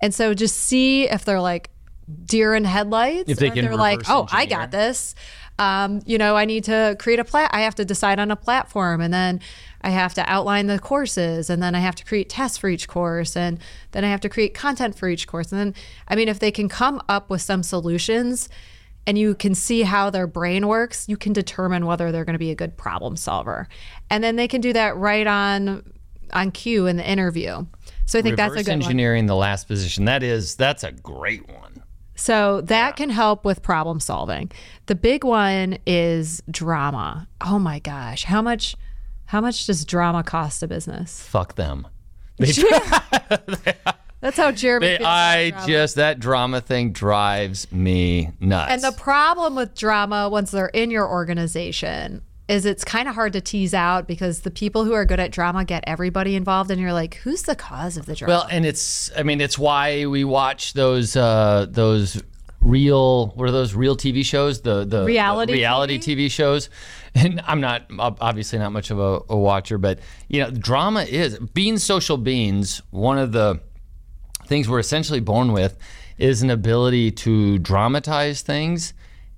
And 0.01 0.13
so 0.13 0.33
just 0.33 0.55
see 0.55 1.09
if 1.09 1.25
they're 1.25 1.41
like 1.41 1.69
deer 2.25 2.55
in 2.55 2.65
headlights, 2.65 3.29
if 3.29 3.39
they 3.39 3.49
can 3.49 3.65
they're 3.65 3.75
like, 3.75 4.01
oh, 4.09 4.27
I 4.31 4.45
got 4.45 4.71
this 4.71 5.15
um, 5.59 6.01
you 6.05 6.17
know, 6.17 6.37
I 6.37 6.45
need 6.45 6.63
to 6.63 6.95
create 6.99 7.19
a 7.19 7.25
plat. 7.25 7.51
I 7.53 7.61
have 7.61 7.75
to 7.75 7.85
decide 7.85 8.17
on 8.17 8.31
a 8.31 8.35
platform, 8.35 9.01
and 9.01 9.13
then 9.13 9.41
I 9.81 9.89
have 9.89 10.13
to 10.15 10.27
outline 10.27 10.67
the 10.67 10.79
courses, 10.79 11.49
and 11.49 11.61
then 11.61 11.75
I 11.75 11.79
have 11.79 11.95
to 11.95 12.05
create 12.05 12.29
tests 12.29 12.57
for 12.57 12.69
each 12.69 12.87
course, 12.87 13.35
and 13.35 13.59
then 13.91 14.05
I 14.05 14.09
have 14.09 14.21
to 14.21 14.29
create 14.29 14.53
content 14.53 14.97
for 14.97 15.09
each 15.09 15.27
course. 15.27 15.51
And 15.51 15.59
then, 15.59 15.75
I 16.07 16.15
mean, 16.15 16.29
if 16.29 16.39
they 16.39 16.51
can 16.51 16.69
come 16.69 17.01
up 17.09 17.29
with 17.29 17.41
some 17.41 17.61
solutions, 17.61 18.47
and 19.05 19.17
you 19.17 19.35
can 19.35 19.53
see 19.53 19.81
how 19.81 20.09
their 20.09 20.27
brain 20.27 20.67
works, 20.67 21.09
you 21.09 21.17
can 21.17 21.33
determine 21.33 21.85
whether 21.85 22.11
they're 22.11 22.25
going 22.25 22.33
to 22.33 22.39
be 22.39 22.51
a 22.51 22.55
good 22.55 22.77
problem 22.77 23.17
solver, 23.17 23.67
and 24.09 24.23
then 24.23 24.37
they 24.37 24.47
can 24.47 24.61
do 24.61 24.71
that 24.73 24.95
right 24.95 25.27
on 25.27 25.83
on 26.31 26.51
cue 26.51 26.87
in 26.87 26.95
the 26.95 27.09
interview. 27.09 27.65
So 28.05 28.17
I 28.17 28.21
think 28.21 28.37
Reverse 28.37 28.51
that's 28.51 28.61
a 28.61 28.65
good 28.65 28.71
engineering 28.71 29.23
one. 29.23 29.27
the 29.27 29.35
last 29.35 29.67
position. 29.67 30.05
That 30.05 30.23
is 30.23 30.55
that's 30.55 30.83
a 30.83 30.91
great 30.91 31.47
one. 31.49 31.68
So 32.19 32.59
that 32.61 32.87
yeah. 32.87 32.91
can 32.91 33.09
help 33.09 33.45
with 33.45 33.61
problem 33.61 34.01
solving. 34.01 34.51
The 34.87 34.95
big 34.95 35.23
one 35.23 35.77
is 35.87 36.43
drama. 36.51 37.29
Oh 37.39 37.59
my 37.59 37.79
gosh, 37.79 38.25
how 38.25 38.41
much 38.41 38.75
how 39.27 39.39
much 39.39 39.65
does 39.65 39.85
drama 39.85 40.23
cost 40.23 40.61
a 40.61 40.67
business? 40.67 41.21
Fuck 41.23 41.55
them. 41.55 41.87
That's 44.21 44.35
how 44.35 44.51
Jeremy. 44.51 44.97
They, 44.97 44.99
I 44.99 45.51
just 45.65 45.95
that 45.95 46.19
drama 46.19 46.59
thing 46.59 46.91
drives 46.91 47.71
me 47.71 48.31
nuts. 48.41 48.73
And 48.73 48.83
the 48.83 48.91
problem 48.99 49.55
with 49.55 49.73
drama 49.73 50.27
once 50.27 50.51
they're 50.51 50.67
in 50.67 50.91
your 50.91 51.07
organization 51.07 52.21
is 52.49 52.65
it's 52.65 52.83
kind 52.83 53.07
of 53.07 53.13
hard 53.13 53.31
to 53.33 53.41
tease 53.41 53.73
out 53.75 54.07
because 54.07 54.41
the 54.41 54.51
people 54.51 54.83
who 54.83 54.93
are 54.93 55.05
good 55.05 55.19
at 55.19 55.31
drama 55.31 55.63
get 55.63 55.83
everybody 55.85 56.35
involved 56.35 56.71
and 56.71 56.81
you're 56.81 56.91
like 56.91 57.15
who's 57.15 57.43
the 57.43 57.55
cause 57.55 57.95
of 57.95 58.07
the 58.07 58.15
drama? 58.15 58.33
Well 58.33 58.47
and 58.51 58.65
it's 58.65 59.11
i 59.15 59.23
mean 59.23 59.39
it's 59.39 59.57
why 59.57 60.07
we 60.07 60.23
watch 60.23 60.73
those 60.73 61.15
uh 61.15 61.67
those 61.69 62.21
real 62.61 63.27
what 63.35 63.47
are 63.47 63.51
those 63.51 63.73
real 63.73 63.95
TV 63.95 64.25
shows? 64.25 64.61
The 64.61 64.83
the 64.83 65.05
Reality 65.05 65.53
the 65.53 65.59
reality 65.59 65.99
TV? 65.99 66.29
shows. 66.29 66.69
And 67.15 67.41
I'm 67.47 67.61
not 67.61 67.85
obviously 67.97 68.59
not 68.59 68.71
much 68.71 68.91
of 68.91 68.99
a, 68.99 69.21
a 69.29 69.37
watcher 69.37 69.77
but 69.77 69.99
you 70.27 70.41
know 70.41 70.49
drama 70.51 71.03
is 71.03 71.39
being 71.39 71.77
social 71.77 72.17
beings 72.17 72.81
one 72.89 73.17
of 73.17 73.31
the 73.31 73.59
things 74.45 74.67
we're 74.67 74.79
essentially 74.79 75.19
born 75.19 75.51
with 75.51 75.77
is 76.17 76.41
an 76.41 76.49
ability 76.49 77.11
to 77.11 77.57
dramatize 77.59 78.41
things 78.41 78.93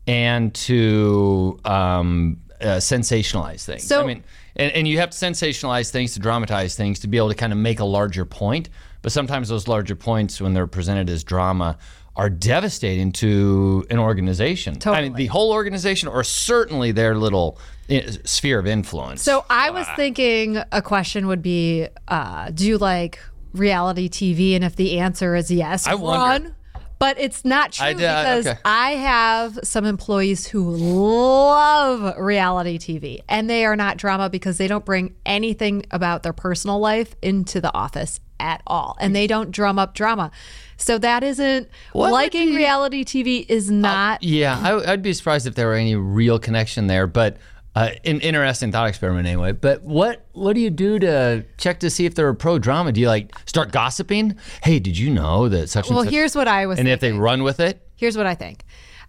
and 0.07 0.53
to 0.55 1.59
um, 1.63 2.41
uh, 2.61 2.77
sensationalize 2.77 3.65
things. 3.65 3.83
So- 3.83 4.01
I 4.01 4.05
mean, 4.05 4.23
and, 4.55 4.71
and 4.73 4.87
you 4.87 4.99
have 4.99 5.09
to 5.11 5.17
sensationalize 5.17 5.91
things 5.91 6.13
to 6.13 6.19
dramatize 6.19 6.75
things 6.75 6.99
to 6.99 7.07
be 7.07 7.17
able 7.17 7.29
to 7.29 7.35
kind 7.35 7.53
of 7.53 7.59
make 7.59 7.79
a 7.79 7.85
larger 7.85 8.25
point. 8.25 8.69
But 9.01 9.11
sometimes 9.11 9.49
those 9.49 9.67
larger 9.67 9.95
points, 9.95 10.39
when 10.41 10.53
they're 10.53 10.67
presented 10.67 11.09
as 11.09 11.23
drama, 11.23 11.77
are 12.15 12.29
devastating 12.29 13.11
to 13.13 13.85
an 13.89 13.97
organization. 13.97 14.73
I 14.73 14.75
mean, 14.75 14.79
Totally. 14.81 15.09
the 15.23 15.27
whole 15.27 15.51
organization, 15.53 16.09
or 16.09 16.23
certainly 16.23 16.91
their 16.91 17.15
little 17.15 17.57
uh, 17.89 18.01
sphere 18.25 18.59
of 18.59 18.67
influence. 18.67 19.21
So 19.21 19.45
I 19.49 19.69
was 19.69 19.87
thinking 19.95 20.61
a 20.71 20.81
question 20.81 21.27
would 21.27 21.41
be, 21.41 21.87
uh, 22.09 22.51
do 22.51 22.67
you 22.67 22.77
like 22.77 23.19
reality 23.53 24.09
TV? 24.09 24.55
And 24.55 24.63
if 24.63 24.75
the 24.75 24.99
answer 24.99 25.35
is 25.35 25.49
yes, 25.49 25.87
I 25.87 25.95
wonder. 25.95 26.55
But 27.01 27.19
it's 27.19 27.43
not 27.43 27.71
true 27.73 27.87
I 27.87 27.93
did- 27.93 28.05
uh, 28.05 28.21
because 28.21 28.47
okay. 28.47 28.59
I 28.63 28.91
have 28.91 29.57
some 29.63 29.85
employees 29.85 30.45
who 30.45 30.69
love 30.69 32.15
reality 32.17 32.77
TV 32.77 33.21
and 33.27 33.49
they 33.49 33.65
are 33.65 33.75
not 33.75 33.97
drama 33.97 34.29
because 34.29 34.57
they 34.57 34.67
don't 34.67 34.85
bring 34.85 35.15
anything 35.25 35.83
about 35.91 36.21
their 36.23 36.31
personal 36.33 36.79
life 36.79 37.15
into 37.21 37.59
the 37.59 37.73
office 37.73 38.19
at 38.39 38.61
all. 38.67 38.97
And 38.99 39.15
they 39.15 39.27
don't 39.27 39.51
drum 39.51 39.77
up 39.79 39.93
drama. 39.95 40.29
So 40.77 40.97
that 40.99 41.23
isn't 41.23 41.69
What 41.93 42.11
liking 42.11 42.49
be- 42.49 42.55
reality 42.57 43.03
TV 43.03 43.45
is 43.49 43.69
not 43.71 44.23
Yeah, 44.23 44.59
I, 44.63 44.91
I'd 44.93 45.01
be 45.03 45.13
surprised 45.13 45.45
if 45.47 45.55
there 45.55 45.67
were 45.67 45.75
any 45.75 45.95
real 45.95 46.39
connection 46.39 46.87
there, 46.87 47.07
but 47.07 47.37
uh, 47.75 47.89
an 48.03 48.19
interesting 48.19 48.71
thought 48.71 48.89
experiment 48.89 49.27
anyway. 49.27 49.51
But 49.53 49.81
what 49.83 50.25
what 50.33 50.53
do 50.53 50.59
you 50.61 50.69
do 50.69 50.99
to 50.99 51.45
check 51.57 51.79
to 51.81 51.89
see 51.89 52.05
if 52.05 52.15
they're 52.15 52.29
a 52.29 52.35
pro 52.35 52.59
drama? 52.59 52.91
Do 52.91 52.99
you 53.01 53.07
like 53.07 53.33
start 53.47 53.71
gossiping? 53.71 54.35
Hey, 54.63 54.79
did 54.79 54.97
you 54.97 55.09
know 55.09 55.47
that 55.49 55.69
such 55.69 55.87
and 55.87 55.95
Well, 55.95 56.03
such? 56.05 56.13
here's 56.13 56.35
what 56.35 56.47
I 56.47 56.65
was 56.65 56.79
and 56.79 56.87
if 56.87 56.99
they 56.99 57.11
run 57.13 57.43
with 57.43 57.59
it, 57.59 57.81
Here's 57.95 58.17
what 58.17 58.25
I 58.25 58.33
think. 58.35 58.63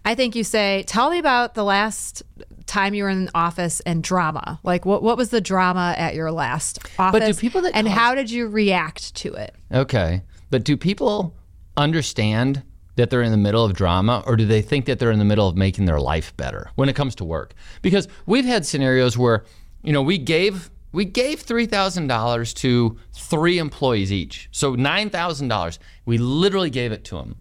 I 0.05 0.13
think 0.15 0.35
you 0.35 0.43
say, 0.43 0.83
"Tell 0.85 1.09
me 1.09 1.17
about 1.17 1.55
the 1.55 1.63
last 1.63 2.21
time 2.65 2.93
you 2.93 3.03
were 3.03 3.09
in 3.09 3.25
the 3.25 3.31
office 3.35 3.79
and 3.81 4.03
drama. 4.03 4.59
Like, 4.63 4.85
what 4.85 5.01
what 5.03 5.17
was 5.17 5.29
the 5.29 5.41
drama 5.41 5.95
at 5.97 6.13
your 6.15 6.31
last 6.31 6.79
office? 6.99 7.19
But 7.19 7.25
do 7.25 7.33
people 7.33 7.61
that 7.63 7.71
and 7.75 7.87
cause- 7.87 7.95
how 7.97 8.13
did 8.15 8.29
you 8.29 8.47
react 8.47 9.15
to 9.15 9.33
it? 9.33 9.55
okay. 9.73 10.21
But 10.49 10.63
do 10.63 10.77
people 10.77 11.33
understand 11.75 12.63
that 12.95 13.09
they're 13.09 13.21
in 13.21 13.31
the 13.31 13.37
middle 13.37 13.65
of 13.65 13.73
drama, 13.73 14.23
or 14.27 14.35
do 14.35 14.45
they 14.45 14.61
think 14.61 14.85
that 14.85 14.99
they're 14.99 15.11
in 15.11 15.19
the 15.19 15.25
middle 15.25 15.47
of 15.47 15.55
making 15.55 15.85
their 15.85 15.99
life 15.99 16.35
better 16.37 16.69
when 16.75 16.89
it 16.89 16.95
comes 16.95 17.15
to 17.15 17.25
work? 17.25 17.53
Because 17.81 18.07
we've 18.25 18.45
had 18.45 18.65
scenarios 18.65 19.17
where, 19.17 19.43
you 19.83 19.91
know, 19.93 20.01
we 20.01 20.17
gave 20.17 20.69
we 20.91 21.05
gave 21.05 21.41
three 21.41 21.65
thousand 21.65 22.07
dollars 22.07 22.53
to 22.55 22.97
three 23.13 23.57
employees 23.57 24.11
each, 24.11 24.47
so 24.51 24.75
nine 24.75 25.09
thousand 25.09 25.47
dollars. 25.47 25.79
We 26.05 26.17
literally 26.17 26.69
gave 26.69 26.91
it 26.91 27.03
to 27.05 27.15
them, 27.15 27.35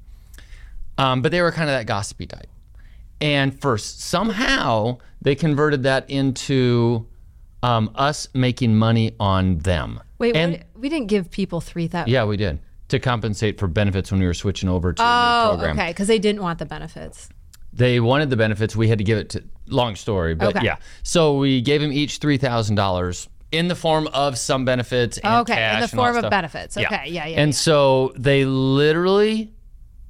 um, 0.98 1.22
but 1.22 1.32
they 1.32 1.42
were 1.42 1.52
kind 1.52 1.68
of 1.68 1.76
that 1.76 1.86
gossipy 1.86 2.26
type. 2.26 2.48
And 3.20 3.60
first, 3.60 4.00
somehow 4.00 4.98
they 5.20 5.34
converted 5.34 5.84
that 5.84 6.08
into 6.10 7.06
um, 7.62 7.90
us 7.94 8.26
making 8.34 8.74
money 8.76 9.14
on 9.20 9.58
them. 9.58 10.00
Wait, 10.18 10.34
and 10.34 10.52
what, 10.54 10.66
we 10.74 10.88
didn't 10.88 11.08
give 11.08 11.30
people 11.30 11.60
three 11.60 11.88
thousand. 11.88 12.10
yeah, 12.10 12.24
we 12.24 12.38
did 12.38 12.58
to 12.92 12.98
compensate 13.00 13.58
for 13.58 13.66
benefits 13.66 14.10
when 14.10 14.20
we 14.20 14.26
were 14.26 14.34
switching 14.34 14.68
over 14.68 14.92
to 14.94 15.02
a 15.02 15.04
new 15.04 15.10
Oh, 15.10 15.48
program. 15.56 15.78
okay, 15.78 15.90
because 15.90 16.06
they 16.08 16.18
didn't 16.18 16.40
want 16.40 16.58
the 16.58 16.64
benefits. 16.66 17.28
They 17.74 18.00
wanted 18.00 18.30
the 18.30 18.36
benefits. 18.36 18.74
We 18.76 18.88
had 18.88 18.98
to 18.98 19.04
give 19.04 19.18
it 19.18 19.28
to. 19.30 19.42
Long 19.68 19.94
story, 19.96 20.34
but 20.34 20.56
Okay. 20.56 20.64
yeah. 20.64 20.76
So 21.02 21.36
we 21.38 21.60
gave 21.62 21.80
them 21.80 21.92
each 21.92 22.18
three 22.18 22.36
thousand 22.36 22.76
dollars 22.76 23.28
in 23.52 23.68
the 23.68 23.74
form 23.74 24.06
of 24.08 24.36
some 24.38 24.64
benefits. 24.64 25.18
And 25.18 25.34
Okay, 25.42 25.52
in 25.54 25.58
cash 25.58 25.90
the 25.90 25.94
and 25.94 26.00
all 26.00 26.06
form 26.06 26.14
that 26.14 26.18
of 26.18 26.22
stuff. 26.22 26.30
benefits. 26.30 26.76
Okay, 26.76 27.04
yeah, 27.08 27.26
yeah, 27.26 27.40
And 27.40 27.54
so 27.54 28.12
they 28.16 28.44
literally 28.44 29.52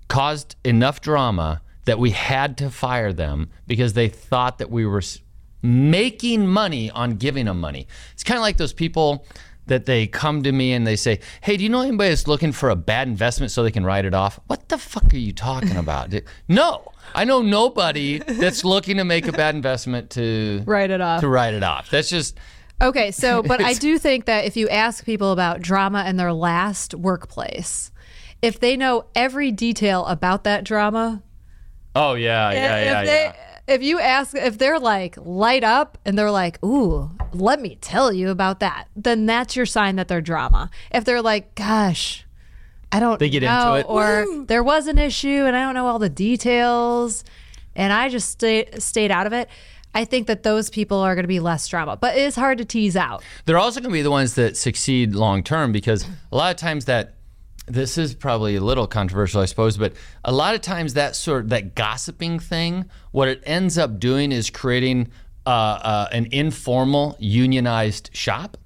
caused 0.08 0.56
enough 0.64 1.00
drama 1.00 1.60
that 1.84 1.98
we 1.98 2.10
had 2.10 2.56
to 2.58 2.70
fire 2.70 3.12
them 3.12 3.50
because 3.66 3.92
they 3.94 4.08
thought 4.08 4.58
that 4.58 4.70
we 4.70 4.84
were 4.86 4.98
s- 4.98 5.18
making 5.62 6.46
money 6.46 6.90
on 6.90 7.16
giving 7.16 7.46
them 7.46 7.60
money. 7.60 7.86
It's 8.12 8.24
kind 8.24 8.36
of 8.38 8.42
like 8.42 8.56
those 8.56 8.72
people 8.72 9.26
that 9.72 9.86
they 9.86 10.06
come 10.06 10.42
to 10.42 10.52
me 10.52 10.72
and 10.72 10.86
they 10.86 10.96
say, 10.96 11.18
"Hey, 11.40 11.56
do 11.56 11.64
you 11.64 11.70
know 11.70 11.80
anybody 11.80 12.10
that's 12.10 12.28
looking 12.28 12.52
for 12.52 12.68
a 12.68 12.76
bad 12.76 13.08
investment 13.08 13.50
so 13.50 13.62
they 13.62 13.70
can 13.70 13.84
write 13.84 14.04
it 14.04 14.14
off?" 14.14 14.38
What 14.46 14.68
the 14.68 14.78
fuck 14.78 15.12
are 15.12 15.16
you 15.18 15.32
talking 15.32 15.76
about? 15.76 16.12
no, 16.48 16.92
I 17.14 17.24
know 17.24 17.40
nobody 17.42 18.18
that's 18.18 18.64
looking 18.64 18.98
to 18.98 19.04
make 19.04 19.26
a 19.26 19.32
bad 19.32 19.54
investment 19.54 20.10
to 20.10 20.62
Write 20.66 20.90
it 20.90 21.00
off. 21.00 21.20
to 21.20 21.28
write 21.28 21.54
it 21.54 21.62
off. 21.62 21.90
That's 21.90 22.10
just 22.10 22.38
Okay, 22.80 23.10
so 23.10 23.42
but 23.52 23.62
I 23.62 23.72
do 23.72 23.98
think 23.98 24.26
that 24.26 24.44
if 24.44 24.56
you 24.56 24.68
ask 24.68 25.04
people 25.04 25.32
about 25.32 25.60
drama 25.62 26.04
in 26.06 26.16
their 26.16 26.32
last 26.32 26.94
workplace, 26.94 27.90
if 28.42 28.60
they 28.60 28.76
know 28.76 29.06
every 29.14 29.52
detail 29.52 30.04
about 30.06 30.44
that 30.44 30.64
drama, 30.64 31.22
oh 31.94 32.14
yeah, 32.14 32.52
yeah, 32.52 32.84
yeah, 32.84 33.04
they 33.04 33.24
yeah. 33.24 33.51
If 33.72 33.82
you 33.82 33.98
ask 33.98 34.34
if 34.36 34.58
they're 34.58 34.78
like 34.78 35.16
light 35.18 35.64
up 35.64 35.98
and 36.04 36.18
they're 36.18 36.30
like, 36.30 36.62
"Ooh, 36.64 37.10
let 37.32 37.60
me 37.60 37.76
tell 37.80 38.12
you 38.12 38.30
about 38.30 38.60
that." 38.60 38.88
Then 38.94 39.26
that's 39.26 39.56
your 39.56 39.66
sign 39.66 39.96
that 39.96 40.08
they're 40.08 40.20
drama. 40.20 40.70
If 40.92 41.04
they're 41.04 41.22
like, 41.22 41.54
"Gosh, 41.54 42.24
I 42.90 43.00
don't 43.00 43.18
They 43.18 43.30
get 43.30 43.42
into 43.42 43.54
know," 43.54 43.74
it. 43.74 43.86
or 43.88 44.44
there 44.46 44.62
was 44.62 44.86
an 44.86 44.98
issue 44.98 45.44
and 45.46 45.56
I 45.56 45.62
don't 45.62 45.74
know 45.74 45.86
all 45.86 45.98
the 45.98 46.08
details 46.10 47.24
and 47.74 47.92
I 47.92 48.08
just 48.08 48.30
stayed 48.30 48.82
stayed 48.82 49.10
out 49.10 49.26
of 49.26 49.32
it. 49.32 49.48
I 49.94 50.04
think 50.06 50.26
that 50.26 50.42
those 50.42 50.70
people 50.70 50.98
are 50.98 51.14
going 51.14 51.24
to 51.24 51.28
be 51.28 51.40
less 51.40 51.66
drama, 51.68 51.96
but 51.96 52.16
it 52.16 52.22
is 52.22 52.34
hard 52.34 52.56
to 52.58 52.64
tease 52.64 52.96
out. 52.96 53.22
They're 53.44 53.58
also 53.58 53.78
going 53.80 53.90
to 53.90 53.94
be 53.94 54.00
the 54.02 54.10
ones 54.10 54.34
that 54.36 54.56
succeed 54.56 55.14
long 55.14 55.42
term 55.42 55.70
because 55.70 56.06
a 56.30 56.36
lot 56.36 56.50
of 56.50 56.56
times 56.56 56.86
that 56.86 57.14
this 57.72 57.96
is 57.96 58.14
probably 58.14 58.56
a 58.56 58.60
little 58.60 58.86
controversial, 58.86 59.40
I 59.40 59.46
suppose, 59.46 59.78
but 59.78 59.94
a 60.24 60.32
lot 60.32 60.54
of 60.54 60.60
times 60.60 60.94
that 60.94 61.16
sort 61.16 61.44
of, 61.44 61.48
that 61.48 61.74
gossiping 61.74 62.38
thing, 62.38 62.84
what 63.12 63.28
it 63.28 63.42
ends 63.44 63.78
up 63.78 63.98
doing 63.98 64.30
is 64.30 64.50
creating 64.50 65.08
uh, 65.46 65.48
uh, 65.48 66.08
an 66.12 66.28
informal 66.32 67.16
unionized 67.18 68.10
shop 68.12 68.58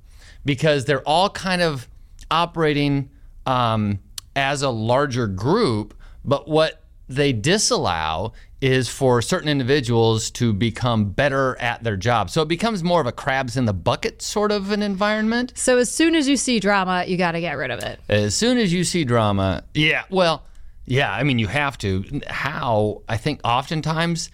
because 0.44 0.86
they're 0.86 1.06
all 1.06 1.30
kind 1.30 1.62
of 1.62 1.88
operating 2.30 3.08
um, 3.46 4.00
as 4.34 4.62
a 4.62 4.70
larger 4.70 5.28
group, 5.28 5.94
but 6.24 6.48
what 6.48 6.82
they 7.08 7.32
disallow 7.32 8.32
is 8.60 8.88
for 8.88 9.20
certain 9.20 9.48
individuals 9.48 10.30
to 10.30 10.52
become 10.52 11.10
better 11.10 11.56
at 11.60 11.84
their 11.84 11.96
job. 11.96 12.30
So 12.30 12.40
it 12.42 12.48
becomes 12.48 12.82
more 12.82 13.00
of 13.00 13.06
a 13.06 13.12
crabs 13.12 13.56
in 13.56 13.66
the 13.66 13.74
bucket 13.74 14.22
sort 14.22 14.50
of 14.50 14.70
an 14.72 14.82
environment. 14.82 15.52
So 15.56 15.76
as 15.76 15.90
soon 15.90 16.14
as 16.14 16.26
you 16.26 16.36
see 16.38 16.58
drama, 16.58 17.04
you 17.06 17.16
got 17.18 17.32
to 17.32 17.40
get 17.40 17.52
rid 17.58 17.70
of 17.70 17.80
it. 17.80 18.00
As 18.08 18.34
soon 18.34 18.56
as 18.56 18.72
you 18.72 18.82
see 18.84 19.04
drama, 19.04 19.62
yeah, 19.74 20.04
well, 20.08 20.44
yeah, 20.86 21.12
I 21.12 21.22
mean, 21.22 21.38
you 21.38 21.48
have 21.48 21.76
to. 21.78 22.22
How? 22.28 23.02
I 23.08 23.16
think 23.18 23.40
oftentimes, 23.44 24.30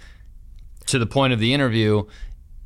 to 0.87 0.99
the 0.99 1.07
point 1.07 1.33
of 1.33 1.41
the 1.41 1.53
interview, 1.55 2.05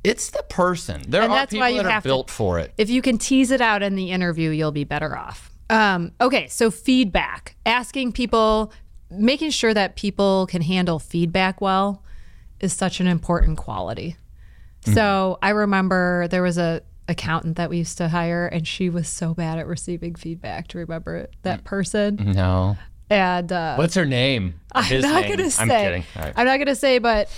it's 0.04 0.30
the 0.30 0.42
person. 0.48 1.02
There 1.08 1.22
And 1.22 1.32
are 1.32 1.36
that's 1.36 1.50
people 1.52 1.60
why 1.62 1.68
you 1.70 1.76
that 1.78 1.86
are 1.86 1.90
have 1.90 2.02
to- 2.02 2.08
built 2.08 2.30
for 2.30 2.58
it. 2.58 2.72
If 2.76 2.90
you 2.90 3.00
can 3.00 3.16
tease 3.16 3.50
it 3.50 3.60
out 3.60 3.82
in 3.82 3.94
the 3.96 4.10
interview, 4.10 4.50
you'll 4.50 4.72
be 4.72 4.84
better 4.84 5.16
off. 5.16 5.50
Um, 5.70 6.12
okay, 6.20 6.46
so 6.48 6.70
feedback. 6.70 7.56
Asking 7.64 8.12
people, 8.12 8.72
making 9.10 9.50
sure 9.50 9.72
that 9.74 9.96
people 9.96 10.46
can 10.46 10.62
handle 10.62 10.98
feedback 10.98 11.60
well 11.60 12.02
is 12.60 12.72
such 12.72 13.00
an 13.00 13.06
important 13.06 13.58
quality. 13.58 14.16
So 14.94 15.38
I 15.42 15.50
remember 15.50 16.28
there 16.28 16.42
was 16.42 16.58
a 16.58 16.80
accountant 17.08 17.56
that 17.56 17.70
we 17.70 17.78
used 17.78 17.98
to 17.98 18.08
hire 18.08 18.46
and 18.46 18.66
she 18.66 18.88
was 18.88 19.08
so 19.08 19.34
bad 19.34 19.58
at 19.58 19.66
receiving 19.66 20.14
feedback. 20.14 20.68
Do 20.68 20.78
you 20.78 20.84
remember 20.84 21.16
it? 21.16 21.34
that 21.42 21.64
person? 21.64 22.16
No. 22.34 22.76
And 23.10 23.50
uh, 23.52 23.76
What's 23.76 23.94
her 23.94 24.06
name? 24.06 24.60
I'm 24.72 25.00
not 25.00 25.22
name. 25.22 25.36
gonna 25.36 25.50
say. 25.50 25.62
I'm 25.62 25.68
kidding. 25.68 26.04
Right. 26.16 26.32
I'm 26.36 26.46
not 26.46 26.58
gonna 26.58 26.74
say, 26.74 26.98
but 26.98 27.28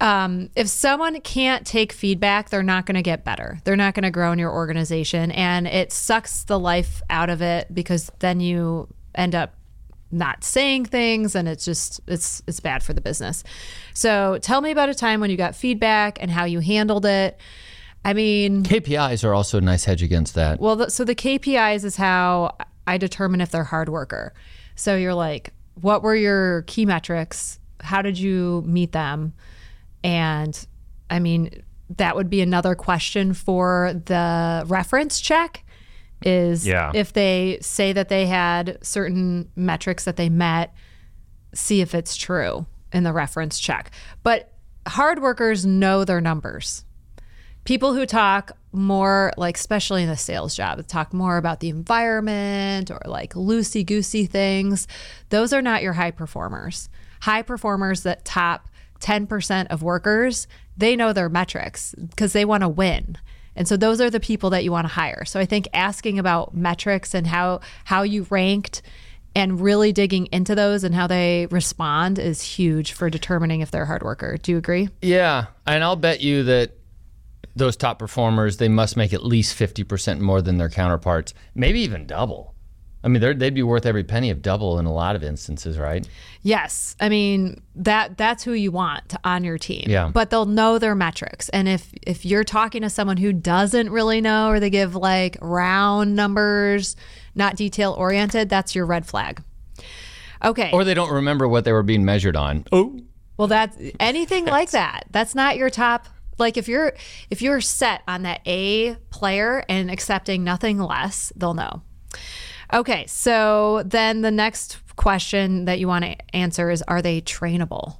um, 0.00 0.50
if 0.56 0.68
someone 0.68 1.20
can't 1.20 1.66
take 1.66 1.92
feedback, 1.92 2.50
they're 2.50 2.62
not 2.62 2.86
gonna 2.86 3.02
get 3.02 3.24
better. 3.24 3.60
They're 3.64 3.76
not 3.76 3.94
gonna 3.94 4.10
grow 4.10 4.32
in 4.32 4.38
your 4.38 4.52
organization, 4.52 5.30
and 5.32 5.66
it 5.66 5.92
sucks 5.92 6.44
the 6.44 6.58
life 6.58 7.02
out 7.08 7.30
of 7.30 7.40
it 7.42 7.72
because 7.72 8.10
then 8.18 8.40
you 8.40 8.88
end 9.14 9.34
up 9.34 9.54
not 10.12 10.44
saying 10.44 10.86
things, 10.86 11.34
and 11.34 11.48
it's 11.48 11.64
just 11.64 12.00
it's 12.06 12.42
it's 12.46 12.60
bad 12.60 12.82
for 12.82 12.92
the 12.92 13.00
business. 13.00 13.44
So 13.94 14.38
tell 14.42 14.60
me 14.60 14.70
about 14.70 14.88
a 14.88 14.94
time 14.94 15.20
when 15.20 15.30
you 15.30 15.36
got 15.36 15.54
feedback 15.54 16.18
and 16.20 16.30
how 16.30 16.44
you 16.44 16.60
handled 16.60 17.06
it. 17.06 17.38
I 18.04 18.14
mean, 18.14 18.62
KPIs 18.62 19.24
are 19.24 19.34
also 19.34 19.58
a 19.58 19.60
nice 19.60 19.84
hedge 19.84 20.02
against 20.02 20.34
that. 20.34 20.58
well, 20.58 20.76
the, 20.76 20.90
so 20.90 21.04
the 21.04 21.14
KPIs 21.14 21.84
is 21.84 21.96
how 21.96 22.56
I 22.86 22.98
determine 22.98 23.40
if 23.40 23.50
they're 23.50 23.64
hard 23.64 23.88
worker. 23.88 24.32
So 24.74 24.96
you're 24.96 25.14
like, 25.14 25.52
what 25.80 26.02
were 26.02 26.14
your 26.14 26.62
key 26.62 26.86
metrics? 26.86 27.58
How 27.80 28.02
did 28.02 28.18
you 28.18 28.62
meet 28.66 28.92
them? 28.92 29.34
And 30.02 30.66
I 31.10 31.18
mean, 31.18 31.62
that 31.96 32.16
would 32.16 32.30
be 32.30 32.40
another 32.40 32.74
question 32.74 33.34
for 33.34 34.00
the 34.06 34.64
reference 34.66 35.20
check 35.20 35.64
is 36.22 36.66
Yeah. 36.66 36.92
if 36.94 37.12
they 37.12 37.58
say 37.60 37.92
that 37.92 38.08
they 38.08 38.26
had 38.26 38.78
certain 38.82 39.48
metrics 39.56 40.04
that 40.04 40.16
they 40.16 40.28
met, 40.28 40.74
see 41.54 41.80
if 41.80 41.94
it's 41.94 42.16
true. 42.16 42.66
in 42.92 43.04
the 43.04 43.12
reference 43.12 43.60
check. 43.60 43.92
But 44.24 44.52
hard 44.88 45.22
workers 45.22 45.64
know 45.64 46.04
their 46.04 46.20
numbers. 46.20 46.84
People 47.62 47.94
who 47.94 48.04
talk 48.04 48.50
more, 48.72 49.32
like 49.36 49.56
especially 49.56 50.02
in 50.02 50.08
the 50.08 50.16
sales 50.16 50.56
job, 50.56 50.84
talk 50.88 51.12
more 51.14 51.36
about 51.36 51.60
the 51.60 51.68
environment 51.68 52.90
or 52.90 53.00
like 53.04 53.34
loosey 53.34 53.86
goosey 53.86 54.26
things, 54.26 54.88
those 55.28 55.52
are 55.52 55.62
not 55.62 55.84
your 55.84 55.92
high 55.92 56.10
performers. 56.10 56.88
High 57.20 57.42
performers 57.42 58.02
that 58.02 58.24
top 58.24 58.68
10% 59.00 59.68
of 59.68 59.82
workers, 59.84 60.48
they 60.76 60.96
know 60.96 61.12
their 61.12 61.28
metrics 61.28 61.94
because 61.96 62.32
they 62.32 62.44
want 62.44 62.62
to 62.62 62.68
win. 62.68 63.16
And 63.60 63.68
so 63.68 63.76
those 63.76 64.00
are 64.00 64.08
the 64.08 64.20
people 64.20 64.48
that 64.50 64.64
you 64.64 64.72
want 64.72 64.86
to 64.86 64.94
hire. 64.94 65.26
So 65.26 65.38
I 65.38 65.44
think 65.44 65.68
asking 65.74 66.18
about 66.18 66.56
metrics 66.56 67.12
and 67.12 67.26
how 67.26 67.60
how 67.84 68.00
you 68.00 68.26
ranked 68.30 68.80
and 69.34 69.60
really 69.60 69.92
digging 69.92 70.28
into 70.32 70.54
those 70.54 70.82
and 70.82 70.94
how 70.94 71.06
they 71.06 71.46
respond 71.50 72.18
is 72.18 72.40
huge 72.40 72.92
for 72.92 73.10
determining 73.10 73.60
if 73.60 73.70
they're 73.70 73.82
a 73.82 73.86
hard 73.86 74.02
worker. 74.02 74.38
Do 74.38 74.52
you 74.52 74.56
agree? 74.56 74.88
Yeah, 75.02 75.48
and 75.66 75.84
I'll 75.84 75.94
bet 75.94 76.22
you 76.22 76.42
that 76.44 76.70
those 77.54 77.76
top 77.76 77.98
performers 77.98 78.56
they 78.56 78.70
must 78.70 78.96
make 78.96 79.12
at 79.12 79.26
least 79.26 79.58
50% 79.58 80.20
more 80.20 80.40
than 80.40 80.56
their 80.56 80.70
counterparts, 80.70 81.34
maybe 81.54 81.80
even 81.80 82.06
double. 82.06 82.54
I 83.02 83.08
mean, 83.08 83.38
they'd 83.38 83.54
be 83.54 83.62
worth 83.62 83.86
every 83.86 84.04
penny 84.04 84.30
of 84.30 84.42
double 84.42 84.78
in 84.78 84.84
a 84.84 84.92
lot 84.92 85.16
of 85.16 85.24
instances, 85.24 85.78
right? 85.78 86.06
Yes, 86.42 86.96
I 87.00 87.08
mean 87.08 87.62
that 87.76 88.18
that's 88.18 88.42
who 88.42 88.52
you 88.52 88.70
want 88.70 89.14
on 89.24 89.42
your 89.42 89.56
team. 89.56 89.84
Yeah. 89.88 90.10
But 90.12 90.30
they'll 90.30 90.46
know 90.46 90.78
their 90.78 90.94
metrics, 90.94 91.48
and 91.50 91.68
if 91.68 91.90
if 92.02 92.26
you're 92.26 92.44
talking 92.44 92.82
to 92.82 92.90
someone 92.90 93.16
who 93.16 93.32
doesn't 93.32 93.90
really 93.90 94.20
know, 94.20 94.50
or 94.50 94.60
they 94.60 94.70
give 94.70 94.94
like 94.94 95.38
round 95.40 96.14
numbers, 96.14 96.96
not 97.34 97.56
detail 97.56 97.92
oriented, 97.92 98.48
that's 98.48 98.74
your 98.74 98.84
red 98.84 99.06
flag. 99.06 99.42
Okay. 100.44 100.70
Or 100.72 100.84
they 100.84 100.94
don't 100.94 101.12
remember 101.12 101.48
what 101.48 101.64
they 101.64 101.72
were 101.72 101.82
being 101.82 102.04
measured 102.04 102.36
on. 102.36 102.64
Oh. 102.72 102.98
Well, 103.36 103.48
that's 103.48 103.76
anything 103.98 104.44
like 104.46 104.70
that. 104.70 105.04
That's 105.10 105.34
not 105.34 105.56
your 105.56 105.70
top. 105.70 106.06
Like 106.38 106.56
if 106.56 106.68
you're 106.68 106.94
if 107.30 107.42
you're 107.42 107.60
set 107.60 108.02
on 108.08 108.22
that 108.22 108.40
A 108.46 108.96
player 109.10 109.64
and 109.68 109.90
accepting 109.90 110.44
nothing 110.44 110.78
less, 110.78 111.32
they'll 111.36 111.54
know. 111.54 111.82
Okay, 112.72 113.06
so 113.06 113.82
then 113.84 114.20
the 114.20 114.30
next 114.30 114.78
question 114.96 115.64
that 115.64 115.78
you 115.78 115.88
want 115.88 116.04
to 116.04 116.16
answer 116.36 116.70
is 116.70 116.82
are 116.86 117.02
they 117.02 117.20
trainable? 117.20 117.96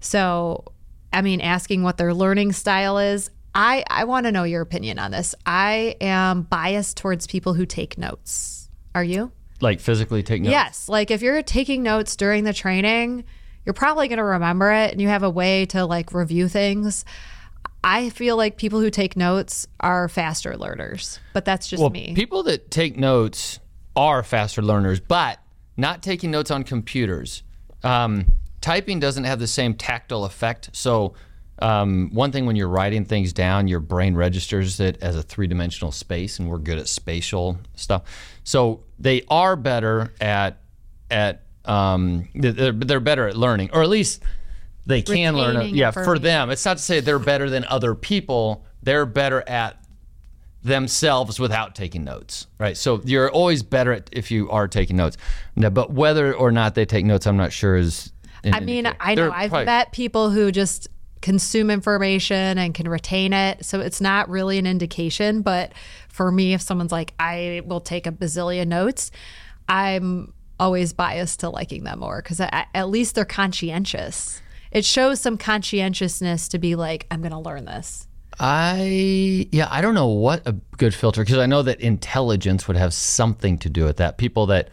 So, 0.00 0.64
I 1.12 1.22
mean, 1.22 1.40
asking 1.40 1.82
what 1.82 1.96
their 1.96 2.14
learning 2.14 2.52
style 2.52 2.98
is. 2.98 3.30
I, 3.54 3.82
I 3.90 4.04
want 4.04 4.26
to 4.26 4.32
know 4.32 4.44
your 4.44 4.62
opinion 4.62 4.98
on 4.98 5.10
this. 5.10 5.34
I 5.44 5.96
am 6.00 6.42
biased 6.42 6.96
towards 6.96 7.26
people 7.26 7.54
who 7.54 7.66
take 7.66 7.98
notes. 7.98 8.68
Are 8.94 9.02
you? 9.02 9.32
Like 9.60 9.80
physically 9.80 10.22
take 10.22 10.42
notes? 10.42 10.52
Yes. 10.52 10.88
Like 10.88 11.10
if 11.10 11.22
you're 11.22 11.42
taking 11.42 11.82
notes 11.82 12.14
during 12.14 12.44
the 12.44 12.52
training, 12.52 13.24
you're 13.64 13.72
probably 13.72 14.06
going 14.08 14.18
to 14.18 14.24
remember 14.24 14.70
it 14.70 14.92
and 14.92 15.00
you 15.00 15.08
have 15.08 15.24
a 15.24 15.30
way 15.30 15.66
to 15.66 15.84
like 15.84 16.12
review 16.12 16.48
things. 16.48 17.04
I 17.82 18.10
feel 18.10 18.36
like 18.36 18.56
people 18.56 18.80
who 18.80 18.90
take 18.90 19.16
notes 19.16 19.66
are 19.80 20.08
faster 20.08 20.56
learners, 20.56 21.18
but 21.32 21.44
that's 21.44 21.68
just 21.68 21.80
well, 21.80 21.90
me. 21.90 22.12
People 22.14 22.42
that 22.44 22.70
take 22.70 22.96
notes 22.96 23.60
are 23.98 24.22
faster 24.22 24.62
learners, 24.62 25.00
but 25.00 25.40
not 25.76 26.02
taking 26.02 26.30
notes 26.30 26.50
on 26.50 26.62
computers. 26.62 27.42
Um, 27.82 28.26
typing 28.60 29.00
doesn't 29.00 29.24
have 29.24 29.40
the 29.40 29.46
same 29.46 29.74
tactile 29.74 30.24
effect. 30.24 30.70
So, 30.72 31.14
um, 31.60 32.10
one 32.12 32.30
thing 32.30 32.46
when 32.46 32.54
you're 32.54 32.68
writing 32.68 33.04
things 33.04 33.32
down, 33.32 33.66
your 33.66 33.80
brain 33.80 34.14
registers 34.14 34.78
it 34.78 35.02
as 35.02 35.16
a 35.16 35.22
three 35.22 35.48
dimensional 35.48 35.90
space, 35.90 36.38
and 36.38 36.48
we're 36.48 36.58
good 36.58 36.78
at 36.78 36.86
spatial 36.86 37.58
stuff. 37.74 38.04
So 38.44 38.84
they 39.00 39.22
are 39.28 39.56
better 39.56 40.12
at 40.20 40.58
at 41.10 41.42
um, 41.64 42.28
they're, 42.34 42.70
they're 42.70 43.00
better 43.00 43.26
at 43.26 43.36
learning, 43.36 43.70
or 43.72 43.82
at 43.82 43.88
least 43.88 44.22
they 44.86 45.02
can 45.02 45.36
learn. 45.36 45.74
Yeah, 45.74 45.90
for 45.90 46.18
them, 46.20 46.50
it's 46.50 46.64
not 46.64 46.76
to 46.76 46.82
say 46.82 47.00
they're 47.00 47.18
better 47.18 47.50
than 47.50 47.64
other 47.64 47.96
people. 47.96 48.64
They're 48.84 49.06
better 49.06 49.46
at 49.48 49.77
themselves 50.62 51.38
without 51.38 51.74
taking 51.74 52.04
notes, 52.04 52.46
right? 52.58 52.76
So 52.76 53.00
you're 53.04 53.30
always 53.30 53.62
better 53.62 53.92
at 53.92 54.08
if 54.12 54.30
you 54.30 54.50
are 54.50 54.68
taking 54.68 54.96
notes. 54.96 55.16
Now, 55.56 55.70
but 55.70 55.92
whether 55.92 56.34
or 56.34 56.50
not 56.50 56.74
they 56.74 56.84
take 56.84 57.04
notes, 57.04 57.26
I'm 57.26 57.36
not 57.36 57.52
sure 57.52 57.76
is. 57.76 58.12
I 58.44 58.60
mean, 58.60 58.86
indicator. 58.86 58.96
I 59.00 59.14
know 59.14 59.22
They're 59.22 59.32
I've 59.32 59.50
probably- 59.50 59.66
met 59.66 59.92
people 59.92 60.30
who 60.30 60.50
just 60.52 60.88
consume 61.20 61.70
information 61.70 62.58
and 62.58 62.74
can 62.74 62.88
retain 62.88 63.32
it. 63.32 63.64
So 63.64 63.80
it's 63.80 64.00
not 64.00 64.28
really 64.28 64.58
an 64.58 64.66
indication. 64.66 65.42
But 65.42 65.72
for 66.08 66.30
me, 66.30 66.54
if 66.54 66.62
someone's 66.62 66.92
like, 66.92 67.14
I 67.18 67.62
will 67.64 67.80
take 67.80 68.06
a 68.06 68.12
bazillion 68.12 68.68
notes, 68.68 69.10
I'm 69.68 70.32
always 70.60 70.92
biased 70.92 71.40
to 71.40 71.50
liking 71.50 71.84
them 71.84 72.00
more 72.00 72.20
because 72.22 72.40
at 72.40 72.88
least 72.88 73.14
they're 73.14 73.24
conscientious. 73.24 74.42
It 74.70 74.84
shows 74.84 75.20
some 75.20 75.38
conscientiousness 75.38 76.48
to 76.48 76.58
be 76.58 76.74
like, 76.74 77.06
I'm 77.10 77.20
going 77.20 77.32
to 77.32 77.38
learn 77.38 77.64
this. 77.64 78.07
I 78.40 79.48
yeah, 79.50 79.68
I 79.70 79.80
don't 79.80 79.94
know 79.94 80.08
what 80.08 80.46
a 80.46 80.52
good 80.76 80.94
filter 80.94 81.22
because 81.22 81.38
I 81.38 81.46
know 81.46 81.62
that 81.62 81.80
intelligence 81.80 82.68
would 82.68 82.76
have 82.76 82.94
something 82.94 83.58
to 83.58 83.70
do 83.70 83.84
with 83.84 83.96
that. 83.96 84.18
People 84.18 84.46
that 84.46 84.70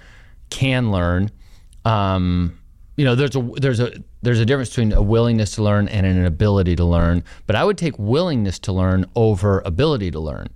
can 0.50 0.92
learn, 0.92 1.32
um, 1.84 2.60
you 2.96 3.06
know, 3.06 3.16
there's 3.16 3.36
a 3.36 3.42
there's 3.56 3.80
a 3.80 3.92
there's 4.22 4.40
a 4.40 4.46
difference 4.46 4.70
between 4.70 4.92
a 4.94 5.02
willingness 5.02 5.56
to 5.56 5.64
learn 5.64 5.88
and 5.88 6.06
an 6.06 6.26
ability 6.26 6.76
to 6.76 6.86
learn. 6.86 7.24
But 7.48 7.56
I 7.56 7.64
would 7.64 7.78
take 7.78 7.98
willingness 7.98 8.60
to 8.60 8.72
learn 8.72 9.06
over 9.16 9.62
ability 9.66 10.12
to 10.12 10.20
learn 10.20 10.50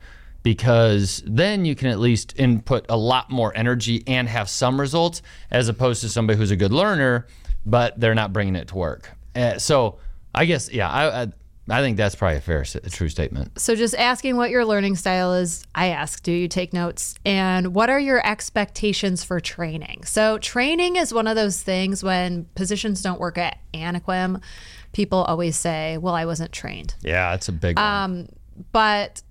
because 0.44 1.22
then 1.26 1.66
you 1.66 1.76
can 1.76 1.90
at 1.90 2.00
least 2.00 2.34
input 2.38 2.86
a 2.90 2.96
lot 2.98 3.30
more 3.30 3.52
energy 3.56 4.04
and 4.08 4.30
have 4.30 4.50
some 4.50 4.80
results 4.80 5.22
as 5.52 5.68
opposed 5.68 6.02
to 6.02 6.10
somebody 6.10 6.38
who's 6.38 6.52
a 6.52 6.56
good 6.56 6.72
learner 6.72 7.28
but 7.66 8.00
they're 8.00 8.16
not 8.16 8.34
bringing 8.34 8.56
it 8.56 8.68
to 8.70 8.76
work. 8.76 9.12
Uh, 9.36 9.58
so 9.58 10.00
I 10.34 10.46
guess 10.46 10.72
yeah, 10.72 10.90
I, 10.90 11.24
I 11.24 11.28
I 11.70 11.82
think 11.82 11.98
that's 11.98 12.16
probably 12.16 12.38
a 12.38 12.42
fair, 12.42 12.62
a 12.62 12.90
true 12.90 13.10
statement. 13.10 13.60
So 13.60 13.76
just 13.76 13.96
asking 13.96 14.38
what 14.38 14.50
your 14.50 14.66
learning 14.66 14.96
style 14.96 15.34
is, 15.34 15.64
I 15.76 15.90
ask, 15.90 16.24
do 16.24 16.32
you 16.32 16.48
take 16.48 16.74
notes? 16.74 17.16
And 17.26 17.74
what 17.74 17.90
are 17.90 18.00
your 18.00 18.26
expectations 18.26 19.24
for 19.24 19.40
training? 19.40 20.04
So 20.06 20.38
training 20.40 20.96
is 20.96 21.14
one 21.14 21.28
of 21.28 21.36
those 21.36 21.62
things 21.62 22.04
when 22.04 22.46
positions 22.56 23.02
don't 23.02 23.20
work 23.20 23.38
at 23.38 23.60
Anaquim, 23.74 24.42
people 24.94 25.20
always 25.20 25.56
say, 25.56 25.98
well, 25.98 26.16
I 26.16 26.26
wasn't 26.26 26.52
trained. 26.52 26.96
Yeah, 27.02 27.32
that's 27.32 27.50
a 27.50 27.54
big 27.54 27.78
one. 27.78 27.86
Um, 27.86 28.28
But 28.72 29.22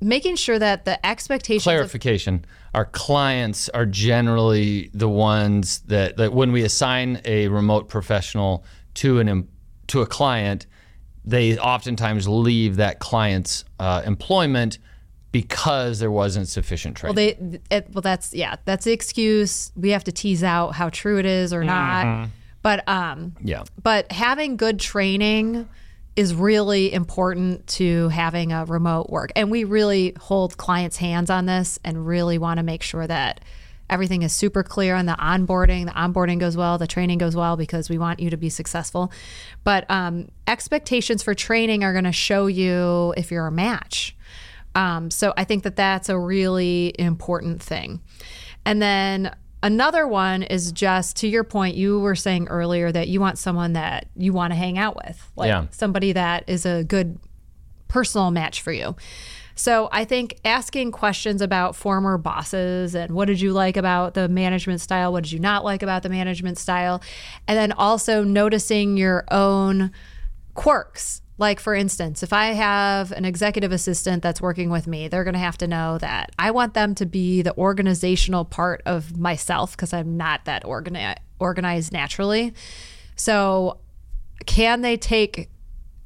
making 0.00 0.36
sure 0.36 0.58
that 0.58 0.84
the 0.84 1.04
expectations 1.04 1.66
of 1.66 1.72
Clarification: 1.72 2.44
Our 2.74 2.86
clients 2.86 3.68
are 3.70 3.86
generally 3.86 4.90
the 4.94 5.08
ones 5.08 5.80
that, 5.80 6.16
that 6.16 6.32
when 6.32 6.52
we 6.52 6.62
assign 6.62 7.20
a 7.24 7.48
remote 7.48 7.88
professional 7.88 8.64
to 8.94 9.20
an 9.20 9.48
to 9.88 10.02
a 10.02 10.06
client, 10.06 10.66
they 11.28 11.58
oftentimes 11.58 12.26
leave 12.26 12.76
that 12.76 13.00
client's 13.00 13.64
uh, 13.78 14.02
employment 14.06 14.78
because 15.30 15.98
there 15.98 16.10
wasn't 16.10 16.48
sufficient 16.48 16.96
training. 16.96 17.16
Well, 17.38 17.50
they, 17.50 17.76
it, 17.76 17.90
well, 17.92 18.00
that's 18.00 18.32
yeah, 18.32 18.56
that's 18.64 18.86
the 18.86 18.92
excuse. 18.92 19.70
We 19.76 19.90
have 19.90 20.04
to 20.04 20.12
tease 20.12 20.42
out 20.42 20.74
how 20.74 20.88
true 20.88 21.18
it 21.18 21.26
is 21.26 21.52
or 21.52 21.64
not. 21.64 22.28
But 22.62 22.88
um, 22.88 23.36
yeah. 23.42 23.64
but 23.82 24.10
having 24.10 24.56
good 24.56 24.80
training 24.80 25.68
is 26.16 26.34
really 26.34 26.92
important 26.92 27.66
to 27.68 28.08
having 28.08 28.52
a 28.52 28.64
remote 28.64 29.10
work, 29.10 29.30
and 29.36 29.50
we 29.50 29.64
really 29.64 30.14
hold 30.18 30.56
clients' 30.56 30.96
hands 30.96 31.30
on 31.30 31.46
this, 31.46 31.78
and 31.84 32.06
really 32.06 32.38
want 32.38 32.56
to 32.56 32.62
make 32.62 32.82
sure 32.82 33.06
that 33.06 33.40
everything 33.90 34.22
is 34.22 34.32
super 34.32 34.62
clear 34.62 34.94
on 34.94 35.06
the 35.06 35.14
onboarding. 35.14 35.86
The 35.86 35.92
onboarding 35.92 36.38
goes 36.38 36.56
well, 36.56 36.78
the 36.78 36.86
training 36.86 37.18
goes 37.18 37.34
well 37.34 37.56
because 37.56 37.88
we 37.88 37.98
want 37.98 38.20
you 38.20 38.30
to 38.30 38.36
be 38.36 38.48
successful. 38.48 39.12
But 39.64 39.90
um, 39.90 40.28
expectations 40.46 41.22
for 41.22 41.34
training 41.34 41.84
are 41.84 41.92
going 41.92 42.04
to 42.04 42.12
show 42.12 42.46
you 42.46 43.14
if 43.16 43.30
you're 43.30 43.46
a 43.46 43.52
match. 43.52 44.16
Um, 44.74 45.10
so 45.10 45.32
I 45.36 45.44
think 45.44 45.62
that 45.64 45.76
that's 45.76 46.08
a 46.08 46.18
really 46.18 46.94
important 46.98 47.62
thing. 47.62 48.00
And 48.64 48.80
then 48.82 49.34
another 49.62 50.06
one 50.06 50.42
is 50.42 50.70
just 50.72 51.16
to 51.16 51.28
your 51.28 51.42
point, 51.42 51.74
you 51.74 51.98
were 52.00 52.14
saying 52.14 52.48
earlier 52.48 52.92
that 52.92 53.08
you 53.08 53.20
want 53.20 53.38
someone 53.38 53.72
that 53.72 54.06
you 54.14 54.32
want 54.32 54.52
to 54.52 54.56
hang 54.56 54.78
out 54.78 54.94
with, 54.96 55.30
like 55.34 55.48
Yeah. 55.48 55.66
somebody 55.70 56.12
that 56.12 56.44
is 56.46 56.66
a 56.66 56.84
good 56.84 57.18
personal 57.88 58.30
match 58.30 58.60
for 58.60 58.70
you. 58.70 58.94
So 59.58 59.88
I 59.90 60.04
think 60.04 60.38
asking 60.44 60.92
questions 60.92 61.42
about 61.42 61.74
former 61.74 62.16
bosses 62.16 62.94
and 62.94 63.12
what 63.12 63.24
did 63.24 63.40
you 63.40 63.52
like 63.52 63.76
about 63.76 64.14
the 64.14 64.28
management 64.28 64.80
style, 64.80 65.12
what 65.12 65.24
did 65.24 65.32
you 65.32 65.40
not 65.40 65.64
like 65.64 65.82
about 65.82 66.04
the 66.04 66.08
management 66.08 66.58
style, 66.58 67.02
and 67.48 67.58
then 67.58 67.72
also 67.72 68.22
noticing 68.22 68.96
your 68.96 69.24
own 69.32 69.90
quirks. 70.54 71.22
Like, 71.38 71.58
for 71.58 71.74
instance, 71.74 72.22
if 72.22 72.32
I 72.32 72.46
have 72.46 73.10
an 73.10 73.24
executive 73.24 73.72
assistant 73.72 74.22
that's 74.22 74.40
working 74.40 74.70
with 74.70 74.86
me, 74.86 75.08
they're 75.08 75.24
going 75.24 75.34
to 75.34 75.40
have 75.40 75.58
to 75.58 75.66
know 75.66 75.98
that 75.98 76.30
I 76.38 76.52
want 76.52 76.74
them 76.74 76.94
to 76.94 77.06
be 77.06 77.42
the 77.42 77.56
organizational 77.56 78.44
part 78.44 78.82
of 78.86 79.18
myself 79.18 79.72
because 79.72 79.92
I'm 79.92 80.16
not 80.16 80.44
that 80.44 80.62
organi- 80.62 81.16
organized 81.40 81.92
naturally. 81.92 82.54
So, 83.16 83.78
can 84.46 84.82
they 84.82 84.96
take 84.96 85.48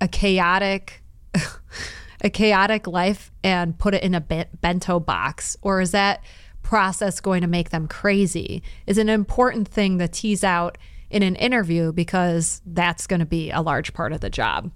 a 0.01 0.09
chaotic 0.09 1.03
a 2.23 2.31
chaotic 2.31 2.87
life 2.87 3.31
and 3.45 3.79
put 3.79 3.95
it 3.95 4.03
in 4.03 4.15
a 4.15 4.21
bento 4.21 5.01
box 5.01 5.57
or 5.63 5.81
is 5.81 5.91
that 5.91 6.23
process 6.63 7.21
going 7.21 7.43
to 7.43 7.47
make 7.47 7.71
them 7.71 7.87
crazy 7.87 8.63
is 8.87 8.97
an 8.97 9.09
important 9.09 9.69
thing 9.69 9.99
to 9.99 10.09
tease 10.09 10.45
out 10.45 10.79
in 11.11 11.23
an 11.23 11.37
interview 11.37 11.93
because 11.93 12.63
that's 12.65 13.07
going 13.07 13.21
to 13.21 13.27
be 13.27 13.51
a 13.51 13.61
large 13.61 13.93
part 13.93 14.13
of 14.13 14.21
the 14.21 14.31
job. 14.31 14.71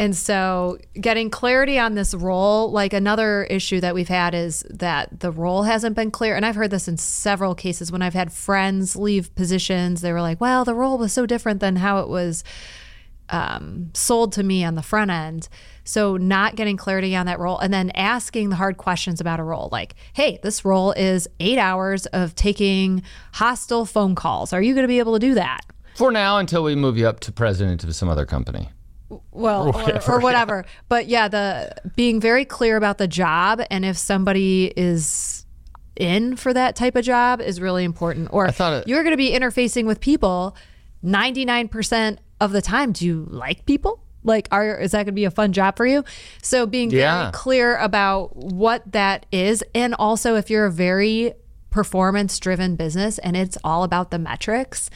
And 0.00 0.16
so, 0.16 0.78
getting 0.98 1.28
clarity 1.28 1.78
on 1.78 1.94
this 1.94 2.14
role, 2.14 2.72
like 2.72 2.94
another 2.94 3.44
issue 3.44 3.80
that 3.82 3.94
we've 3.94 4.08
had 4.08 4.34
is 4.34 4.64
that 4.70 5.20
the 5.20 5.30
role 5.30 5.64
hasn't 5.64 5.94
been 5.94 6.10
clear. 6.10 6.34
And 6.36 6.46
I've 6.46 6.54
heard 6.54 6.70
this 6.70 6.88
in 6.88 6.96
several 6.96 7.54
cases 7.54 7.92
when 7.92 8.00
I've 8.00 8.14
had 8.14 8.32
friends 8.32 8.96
leave 8.96 9.34
positions. 9.34 10.00
They 10.00 10.14
were 10.14 10.22
like, 10.22 10.40
well, 10.40 10.64
the 10.64 10.74
role 10.74 10.96
was 10.96 11.12
so 11.12 11.26
different 11.26 11.60
than 11.60 11.76
how 11.76 11.98
it 11.98 12.08
was 12.08 12.42
um, 13.28 13.90
sold 13.92 14.32
to 14.32 14.42
me 14.42 14.64
on 14.64 14.74
the 14.74 14.82
front 14.82 15.10
end. 15.10 15.50
So, 15.90 16.16
not 16.16 16.54
getting 16.54 16.76
clarity 16.76 17.16
on 17.16 17.26
that 17.26 17.40
role 17.40 17.58
and 17.58 17.74
then 17.74 17.90
asking 17.96 18.50
the 18.50 18.54
hard 18.54 18.76
questions 18.76 19.20
about 19.20 19.40
a 19.40 19.42
role 19.42 19.68
like, 19.72 19.96
hey, 20.12 20.38
this 20.40 20.64
role 20.64 20.92
is 20.92 21.26
eight 21.40 21.58
hours 21.58 22.06
of 22.06 22.36
taking 22.36 23.02
hostile 23.32 23.84
phone 23.84 24.14
calls. 24.14 24.52
Are 24.52 24.62
you 24.62 24.72
going 24.74 24.84
to 24.84 24.88
be 24.88 25.00
able 25.00 25.14
to 25.14 25.18
do 25.18 25.34
that? 25.34 25.62
For 25.96 26.12
now, 26.12 26.38
until 26.38 26.62
we 26.62 26.76
move 26.76 26.96
you 26.96 27.08
up 27.08 27.18
to 27.20 27.32
president 27.32 27.82
of 27.82 27.92
some 27.96 28.08
other 28.08 28.24
company 28.24 28.68
well 29.32 29.66
or 29.66 29.72
whatever, 29.72 30.12
or, 30.12 30.20
whatever. 30.20 30.64
Yeah. 30.64 30.72
but 30.88 31.06
yeah 31.08 31.26
the 31.26 31.74
being 31.96 32.20
very 32.20 32.44
clear 32.44 32.76
about 32.76 32.98
the 32.98 33.08
job 33.08 33.60
and 33.68 33.84
if 33.84 33.98
somebody 33.98 34.72
is 34.76 35.44
in 35.96 36.36
for 36.36 36.54
that 36.54 36.76
type 36.76 36.94
of 36.94 37.04
job 37.04 37.40
is 37.40 37.60
really 37.60 37.82
important 37.82 38.28
or 38.30 38.46
it, 38.46 38.86
you're 38.86 39.02
going 39.02 39.12
to 39.12 39.16
be 39.16 39.32
interfacing 39.32 39.84
with 39.84 39.98
people 39.98 40.56
99% 41.04 42.18
of 42.40 42.52
the 42.52 42.62
time 42.62 42.92
do 42.92 43.04
you 43.04 43.26
like 43.28 43.66
people 43.66 44.00
like 44.24 44.48
are 44.50 44.76
is 44.78 44.92
that 44.92 44.98
going 44.98 45.06
to 45.06 45.12
be 45.12 45.24
a 45.24 45.30
fun 45.30 45.52
job 45.52 45.76
for 45.76 45.86
you 45.86 46.04
so 46.42 46.66
being 46.66 46.90
yeah. 46.90 47.22
very 47.22 47.32
clear 47.32 47.76
about 47.78 48.34
what 48.36 48.90
that 48.92 49.26
is 49.32 49.64
and 49.74 49.94
also 49.94 50.36
if 50.36 50.50
you're 50.50 50.66
a 50.66 50.72
very 50.72 51.32
performance 51.70 52.38
driven 52.38 52.76
business 52.76 53.18
and 53.18 53.36
it's 53.36 53.56
all 53.64 53.84
about 53.84 54.10
the 54.10 54.18
metrics 54.18 54.90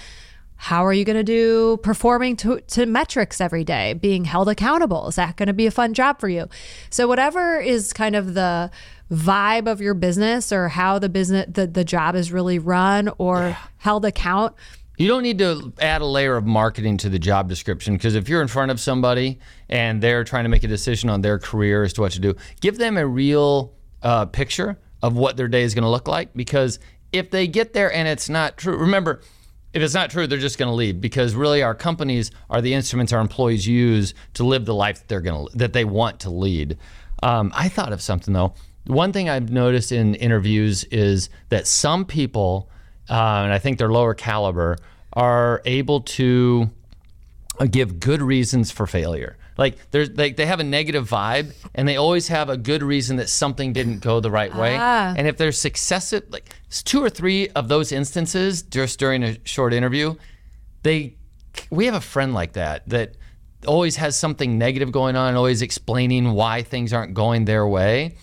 how 0.57 0.87
are 0.87 0.93
you 0.93 1.05
going 1.05 1.17
to 1.17 1.25
do 1.25 1.77
performing 1.83 2.37
to, 2.37 2.61
to 2.61 2.87
metrics 2.87 3.41
every 3.41 3.65
day, 3.65 3.93
being 3.93 4.25
held 4.25 4.49
accountable? 4.49 5.09
Is 5.09 5.17
that 5.17 5.37
going 5.37 5.49
to 5.49 5.53
be 5.53 5.67
a 5.67 5.71
fun 5.71 5.95
job 5.95 6.21
for 6.21 6.29
you? 6.29 6.49
So, 6.91 7.07
whatever 7.07 7.61
is 7.61 7.93
kind 7.93 8.17
of 8.17 8.35
the 8.35 8.71
vibe 9.13 9.67
of 9.71 9.81
your 9.81 9.95
business 9.95 10.53
or 10.53 10.69
how 10.69 10.99
the 10.99 11.09
business, 11.09 11.47
the, 11.51 11.67
the 11.67 11.85
job 11.85 12.15
is 12.15 12.33
really 12.33 12.59
run 12.59 13.11
or 13.19 13.39
yeah. 13.39 13.57
held 13.79 14.05
account. 14.05 14.55
You 14.97 15.09
don't 15.09 15.23
need 15.23 15.39
to 15.39 15.73
add 15.81 16.03
a 16.03 16.07
layer 16.07 16.37
of 16.37 16.45
marketing 16.45 16.99
to 16.99 17.09
the 17.09 17.19
job 17.19 17.49
description 17.49 17.95
because 17.95 18.15
if 18.15 18.29
you're 18.29 18.43
in 18.43 18.49
front 18.49 18.71
of 18.71 18.79
somebody 18.79 19.41
and 19.69 20.01
they're 20.01 20.23
trying 20.23 20.45
to 20.45 20.49
make 20.49 20.63
a 20.63 20.69
decision 20.69 21.11
on 21.11 21.21
their 21.21 21.39
career 21.39 21.83
as 21.83 21.93
to 21.95 22.03
what 22.03 22.13
to 22.13 22.21
do, 22.21 22.35
give 22.61 22.79
them 22.79 22.97
a 22.97 23.07
real 23.07 23.75
uh, 24.03 24.27
picture 24.27 24.79
of 25.03 25.17
what 25.17 25.37
their 25.37 25.49
day 25.49 25.63
is 25.63 25.75
going 25.75 25.83
to 25.83 25.89
look 25.89 26.07
like. 26.07 26.33
Because 26.35 26.79
if 27.13 27.31
they 27.31 27.49
get 27.49 27.73
there 27.73 27.93
and 27.93 28.07
it's 28.07 28.29
not 28.29 28.57
true, 28.57 28.77
remember, 28.77 29.21
if 29.73 29.83
it's 29.83 29.95
not 29.95 30.11
true, 30.11 30.29
they're 30.29 30.39
just 30.39 30.59
going 30.59 30.69
to 30.69 30.75
leave 30.75 31.01
because 31.01 31.35
really 31.35 31.61
our 31.61 31.75
companies 31.75 32.31
are 32.49 32.61
the 32.61 32.73
instruments 32.73 33.13
our 33.13 33.21
employees 33.21 33.67
use 33.67 34.15
to 34.35 34.45
live 34.45 34.65
the 34.65 34.75
life 34.75 35.01
that 35.01 35.09
they're 35.09 35.21
going 35.21 35.49
to 35.49 35.59
that 35.59 35.73
they 35.73 35.85
want 35.85 36.21
to 36.21 36.31
lead. 36.31 36.79
Um, 37.23 37.53
I 37.55 37.69
thought 37.69 37.93
of 37.93 38.01
something 38.01 38.33
though. 38.33 38.55
One 38.87 39.13
thing 39.13 39.29
I've 39.29 39.51
noticed 39.51 39.91
in 39.91 40.15
interviews 40.15 40.85
is 40.85 41.31
that 41.49 41.67
some 41.67 42.05
people, 42.05 42.69
uh, 43.09 43.43
and 43.45 43.53
I 43.53 43.59
think 43.59 43.79
they're 43.79 43.93
lower 43.93 44.15
caliber, 44.15 44.79
are 45.13 45.63
able 45.65 46.01
to 46.01 46.71
uh, 47.59 47.67
give 47.67 48.01
good 48.01 48.23
reasons 48.23 48.71
for 48.71 48.87
failure. 48.87 49.37
Like 49.57 49.79
there's 49.93 50.11
they, 50.11 50.33
they 50.33 50.47
have 50.47 50.59
a 50.59 50.65
negative 50.65 51.09
vibe 51.09 51.55
and 51.75 51.87
they 51.87 51.97
always 51.97 52.29
have 52.29 52.49
a 52.49 52.57
good 52.57 52.83
reason 52.83 53.17
that 53.17 53.29
something 53.29 53.73
didn't 53.73 54.01
go 54.01 54.19
the 54.19 54.31
right 54.31 54.55
way. 54.55 54.77
Ah. 54.77 55.15
And 55.17 55.29
if 55.29 55.37
there's 55.37 55.59
successive 55.59 56.25
like 56.31 56.57
two 56.69 57.03
or 57.03 57.09
three 57.09 57.49
of 57.51 57.69
those 57.69 57.93
instances 57.93 58.63
just 58.63 58.99
during 58.99 59.23
a 59.23 59.37
short 59.45 59.73
interview, 59.73 60.17
they 60.83 61.15
we 61.71 61.87
have 61.87 61.95
a 61.95 62.01
friend 62.01 62.35
like 62.35 62.55
that 62.55 62.89
that 62.89 63.15
always 63.65 63.97
has 63.97 64.17
something 64.17 64.59
negative 64.59 64.91
going 64.93 65.17
on, 65.17 65.29
and 65.29 65.37
always 65.37 65.63
explaining 65.63 66.33
why 66.33 66.63
things 66.63 66.93
aren't 66.93 67.15
going 67.15 67.45
their 67.45 67.67
way 67.67 68.17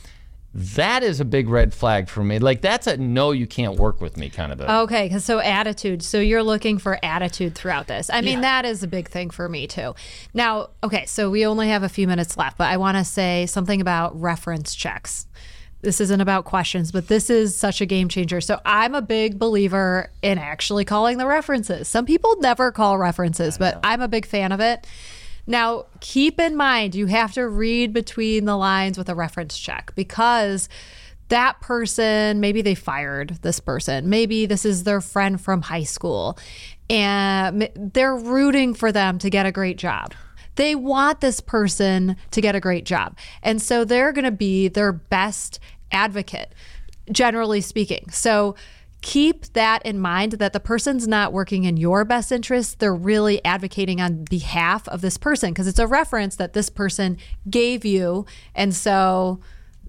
that 0.53 1.01
is 1.01 1.21
a 1.21 1.25
big 1.25 1.47
red 1.47 1.73
flag 1.73 2.09
for 2.09 2.23
me. 2.23 2.39
Like 2.39 2.61
that's 2.61 2.85
a 2.85 2.97
no, 2.97 3.31
you 3.31 3.47
can't 3.47 3.77
work 3.77 4.01
with 4.01 4.17
me 4.17 4.29
kind 4.29 4.51
of 4.51 4.59
a. 4.59 4.79
Okay, 4.81 5.07
because 5.07 5.23
so 5.23 5.39
attitude. 5.39 6.03
So 6.03 6.19
you're 6.19 6.43
looking 6.43 6.77
for 6.77 6.99
attitude 7.03 7.55
throughout 7.55 7.87
this. 7.87 8.09
I 8.09 8.21
mean, 8.21 8.35
yeah. 8.35 8.61
that 8.61 8.65
is 8.65 8.83
a 8.83 8.87
big 8.87 9.07
thing 9.07 9.29
for 9.29 9.47
me 9.47 9.65
too. 9.65 9.95
Now, 10.33 10.71
okay, 10.83 11.05
so 11.05 11.29
we 11.29 11.45
only 11.45 11.69
have 11.69 11.83
a 11.83 11.89
few 11.89 12.05
minutes 12.05 12.35
left, 12.35 12.57
but 12.57 12.67
I 12.67 12.77
want 12.77 12.97
to 12.97 13.05
say 13.05 13.45
something 13.45 13.79
about 13.79 14.19
reference 14.19 14.75
checks. 14.75 15.25
This 15.81 15.99
isn't 16.01 16.21
about 16.21 16.45
questions, 16.45 16.91
but 16.91 17.07
this 17.07 17.29
is 17.29 17.55
such 17.55 17.81
a 17.81 17.85
game 17.85 18.07
changer. 18.07 18.39
So 18.41 18.59
I'm 18.65 18.93
a 18.93 19.01
big 19.01 19.39
believer 19.39 20.11
in 20.21 20.37
actually 20.37 20.85
calling 20.85 21.17
the 21.17 21.25
references. 21.25 21.87
Some 21.87 22.05
people 22.05 22.35
never 22.39 22.71
call 22.71 22.97
references, 22.97 23.57
but 23.57 23.79
I'm 23.83 24.01
a 24.01 24.07
big 24.07 24.25
fan 24.27 24.51
of 24.51 24.59
it. 24.59 24.85
Now, 25.47 25.85
keep 25.99 26.39
in 26.39 26.55
mind, 26.55 26.95
you 26.95 27.07
have 27.07 27.33
to 27.33 27.47
read 27.47 27.93
between 27.93 28.45
the 28.45 28.55
lines 28.55 28.97
with 28.97 29.09
a 29.09 29.15
reference 29.15 29.57
check 29.57 29.91
because 29.95 30.69
that 31.29 31.61
person, 31.61 32.39
maybe 32.39 32.61
they 32.61 32.75
fired 32.75 33.39
this 33.41 33.59
person, 33.59 34.09
maybe 34.09 34.45
this 34.45 34.65
is 34.65 34.83
their 34.83 35.01
friend 35.01 35.39
from 35.39 35.61
high 35.61 35.83
school, 35.83 36.37
and 36.89 37.69
they're 37.75 38.15
rooting 38.15 38.73
for 38.73 38.91
them 38.91 39.17
to 39.19 39.29
get 39.29 39.45
a 39.45 39.51
great 39.51 39.77
job. 39.77 40.13
They 40.55 40.75
want 40.75 41.21
this 41.21 41.39
person 41.39 42.17
to 42.31 42.41
get 42.41 42.55
a 42.55 42.59
great 42.59 42.85
job. 42.85 43.17
And 43.41 43.61
so 43.61 43.85
they're 43.85 44.11
going 44.11 44.25
to 44.25 44.31
be 44.31 44.67
their 44.67 44.91
best 44.91 45.59
advocate, 45.91 46.53
generally 47.11 47.61
speaking. 47.61 48.09
So, 48.11 48.55
keep 49.01 49.45
that 49.53 49.83
in 49.85 49.99
mind 49.99 50.33
that 50.33 50.53
the 50.53 50.59
person's 50.59 51.07
not 51.07 51.33
working 51.33 51.63
in 51.63 51.75
your 51.75 52.05
best 52.05 52.31
interest. 52.31 52.79
They're 52.79 52.93
really 52.93 53.43
advocating 53.43 53.99
on 53.99 54.25
behalf 54.25 54.87
of 54.87 55.01
this 55.01 55.17
person 55.17 55.51
because 55.51 55.67
it's 55.67 55.79
a 55.79 55.87
reference 55.87 56.35
that 56.35 56.53
this 56.53 56.69
person 56.69 57.17
gave 57.49 57.83
you. 57.83 58.25
And 58.53 58.75
so 58.75 59.39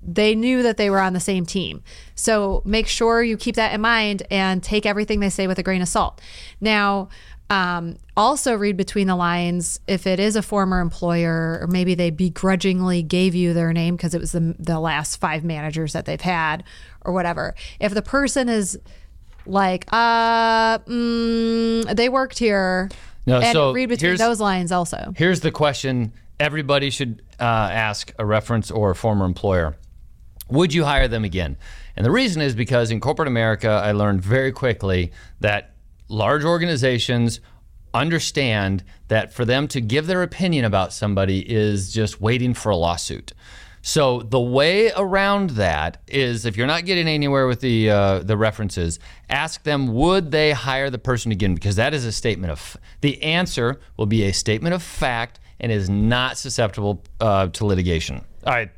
they 0.02 0.34
knew 0.34 0.62
that 0.62 0.78
they 0.78 0.90
were 0.90 0.98
on 0.98 1.12
the 1.12 1.20
same 1.20 1.46
team. 1.46 1.82
So 2.14 2.62
make 2.64 2.88
sure 2.88 3.22
you 3.22 3.36
keep 3.36 3.56
that 3.56 3.72
in 3.72 3.80
mind 3.80 4.24
and 4.30 4.62
take 4.62 4.86
everything 4.86 5.20
they 5.20 5.30
say 5.30 5.46
with 5.46 5.58
a 5.58 5.62
grain 5.62 5.82
of 5.82 5.88
salt. 5.88 6.20
Now, 6.60 7.08
um, 7.50 7.98
also 8.16 8.54
read 8.54 8.78
between 8.78 9.08
the 9.08 9.14
lines 9.14 9.78
if 9.86 10.06
it 10.06 10.18
is 10.18 10.36
a 10.36 10.42
former 10.42 10.80
employer 10.80 11.58
or 11.60 11.66
maybe 11.66 11.94
they 11.94 12.08
begrudgingly 12.08 13.02
gave 13.02 13.34
you 13.34 13.52
their 13.52 13.74
name 13.74 13.94
because 13.94 14.14
it 14.14 14.20
was 14.22 14.32
the, 14.32 14.56
the 14.58 14.80
last 14.80 15.16
five 15.16 15.44
managers 15.44 15.92
that 15.92 16.06
they've 16.06 16.20
had 16.20 16.64
or 17.02 17.12
whatever. 17.12 17.54
If 17.78 17.92
the 17.92 18.00
person 18.00 18.48
is 18.48 18.78
like, 19.46 19.86
uh, 19.92 20.78
mm, 20.78 21.96
they 21.96 22.08
worked 22.08 22.38
here. 22.38 22.90
No, 23.26 23.38
and 23.38 23.52
so 23.52 23.72
read 23.72 23.88
between 23.88 24.16
those 24.16 24.40
lines 24.40 24.72
also. 24.72 25.12
Here's 25.16 25.40
the 25.40 25.50
question 25.50 26.12
everybody 26.40 26.90
should 26.90 27.22
uh, 27.38 27.44
ask 27.44 28.12
a 28.18 28.26
reference 28.26 28.70
or 28.70 28.90
a 28.90 28.94
former 28.96 29.24
employer 29.24 29.76
Would 30.50 30.74
you 30.74 30.84
hire 30.84 31.08
them 31.08 31.24
again? 31.24 31.56
And 31.96 32.04
the 32.04 32.10
reason 32.10 32.42
is 32.42 32.54
because 32.54 32.90
in 32.90 33.00
corporate 33.00 33.28
America, 33.28 33.68
I 33.68 33.92
learned 33.92 34.22
very 34.22 34.50
quickly 34.50 35.12
that 35.40 35.74
large 36.08 36.44
organizations 36.44 37.40
understand 37.94 38.82
that 39.08 39.32
for 39.32 39.44
them 39.44 39.68
to 39.68 39.80
give 39.80 40.06
their 40.06 40.22
opinion 40.22 40.64
about 40.64 40.92
somebody 40.92 41.40
is 41.40 41.92
just 41.92 42.20
waiting 42.20 42.54
for 42.54 42.70
a 42.70 42.76
lawsuit. 42.76 43.32
So 43.82 44.20
the 44.20 44.40
way 44.40 44.92
around 44.92 45.50
that 45.50 45.98
is, 46.06 46.46
if 46.46 46.56
you're 46.56 46.68
not 46.68 46.84
getting 46.84 47.08
anywhere 47.08 47.48
with 47.48 47.60
the 47.60 47.90
uh, 47.90 48.18
the 48.20 48.36
references, 48.36 49.00
ask 49.28 49.64
them 49.64 49.92
would 49.92 50.30
they 50.30 50.52
hire 50.52 50.88
the 50.88 50.98
person 50.98 51.32
again 51.32 51.54
because 51.54 51.76
that 51.76 51.92
is 51.92 52.04
a 52.04 52.12
statement 52.12 52.52
of 52.52 52.76
the 53.00 53.20
answer 53.22 53.80
will 53.96 54.06
be 54.06 54.22
a 54.22 54.32
statement 54.32 54.74
of 54.74 54.82
fact 54.82 55.40
and 55.58 55.72
is 55.72 55.90
not 55.90 56.38
susceptible 56.38 57.02
uh, 57.20 57.48
to 57.48 57.66
litigation. 57.66 58.24
All 58.46 58.52
right. 58.52 58.70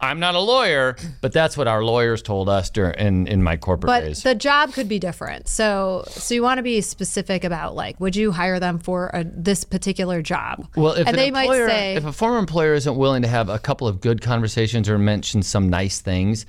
I'm 0.00 0.18
not 0.18 0.34
a 0.34 0.40
lawyer, 0.40 0.96
but 1.20 1.32
that's 1.32 1.56
what 1.56 1.68
our 1.68 1.84
lawyers 1.84 2.22
told 2.22 2.48
us 2.48 2.70
during 2.70 2.94
in, 2.98 3.26
in 3.26 3.42
my 3.42 3.56
corporate 3.56 3.88
but 3.88 4.00
days. 4.00 4.22
the 4.22 4.34
job 4.34 4.72
could 4.72 4.88
be 4.88 4.98
different. 4.98 5.48
So 5.48 6.04
so 6.08 6.34
you 6.34 6.42
want 6.42 6.58
to 6.58 6.62
be 6.62 6.80
specific 6.80 7.44
about 7.44 7.74
like, 7.74 8.00
would 8.00 8.16
you 8.16 8.32
hire 8.32 8.58
them 8.58 8.78
for 8.78 9.10
a, 9.12 9.24
this 9.24 9.64
particular 9.64 10.22
job? 10.22 10.66
Well, 10.74 10.92
if 10.92 11.06
and 11.06 11.16
they 11.16 11.28
employer, 11.28 11.66
might 11.66 11.72
say 11.72 11.94
if 11.96 12.04
a 12.04 12.12
former 12.12 12.38
employer 12.38 12.74
isn't 12.74 12.96
willing 12.96 13.22
to 13.22 13.28
have 13.28 13.48
a 13.48 13.58
couple 13.58 13.86
of 13.86 14.00
good 14.00 14.22
conversations 14.22 14.88
or 14.88 14.98
mention 14.98 15.42
some 15.42 15.68
nice 15.68 16.00
things, 16.00 16.46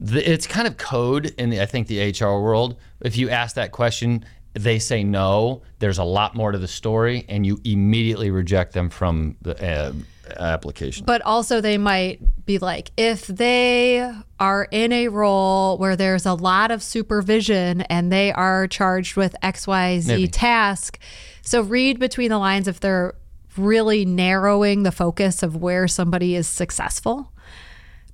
the, 0.00 0.30
it's 0.30 0.46
kind 0.46 0.66
of 0.66 0.76
code 0.76 1.26
in 1.38 1.50
the, 1.50 1.60
I 1.60 1.66
think 1.66 1.86
the 1.86 2.10
HR 2.10 2.40
world. 2.40 2.76
If 3.00 3.16
you 3.16 3.30
ask 3.30 3.54
that 3.54 3.70
question, 3.70 4.24
they 4.54 4.78
say 4.78 5.04
no. 5.04 5.62
There's 5.78 5.98
a 5.98 6.04
lot 6.04 6.34
more 6.34 6.52
to 6.52 6.58
the 6.58 6.68
story, 6.68 7.24
and 7.28 7.46
you 7.46 7.60
immediately 7.64 8.30
reject 8.30 8.72
them 8.72 8.90
from 8.90 9.36
the. 9.42 9.62
Uh, 9.64 9.92
application. 10.40 11.04
But 11.04 11.22
also, 11.22 11.60
they 11.60 11.78
might 11.78 12.20
be 12.44 12.58
like, 12.58 12.90
if 12.96 13.26
they 13.26 14.12
are 14.38 14.68
in 14.70 14.92
a 14.92 15.08
role 15.08 15.78
where 15.78 15.96
there's 15.96 16.26
a 16.26 16.34
lot 16.34 16.70
of 16.70 16.82
supervision 16.82 17.82
and 17.82 18.12
they 18.12 18.32
are 18.32 18.66
charged 18.66 19.16
with 19.16 19.34
XYZ 19.42 20.06
Maybe. 20.06 20.28
task. 20.28 20.98
So, 21.42 21.62
read 21.62 21.98
between 21.98 22.30
the 22.30 22.38
lines 22.38 22.68
if 22.68 22.80
they're 22.80 23.14
really 23.56 24.04
narrowing 24.04 24.82
the 24.82 24.92
focus 24.92 25.42
of 25.42 25.56
where 25.56 25.86
somebody 25.88 26.34
is 26.34 26.46
successful. 26.46 27.32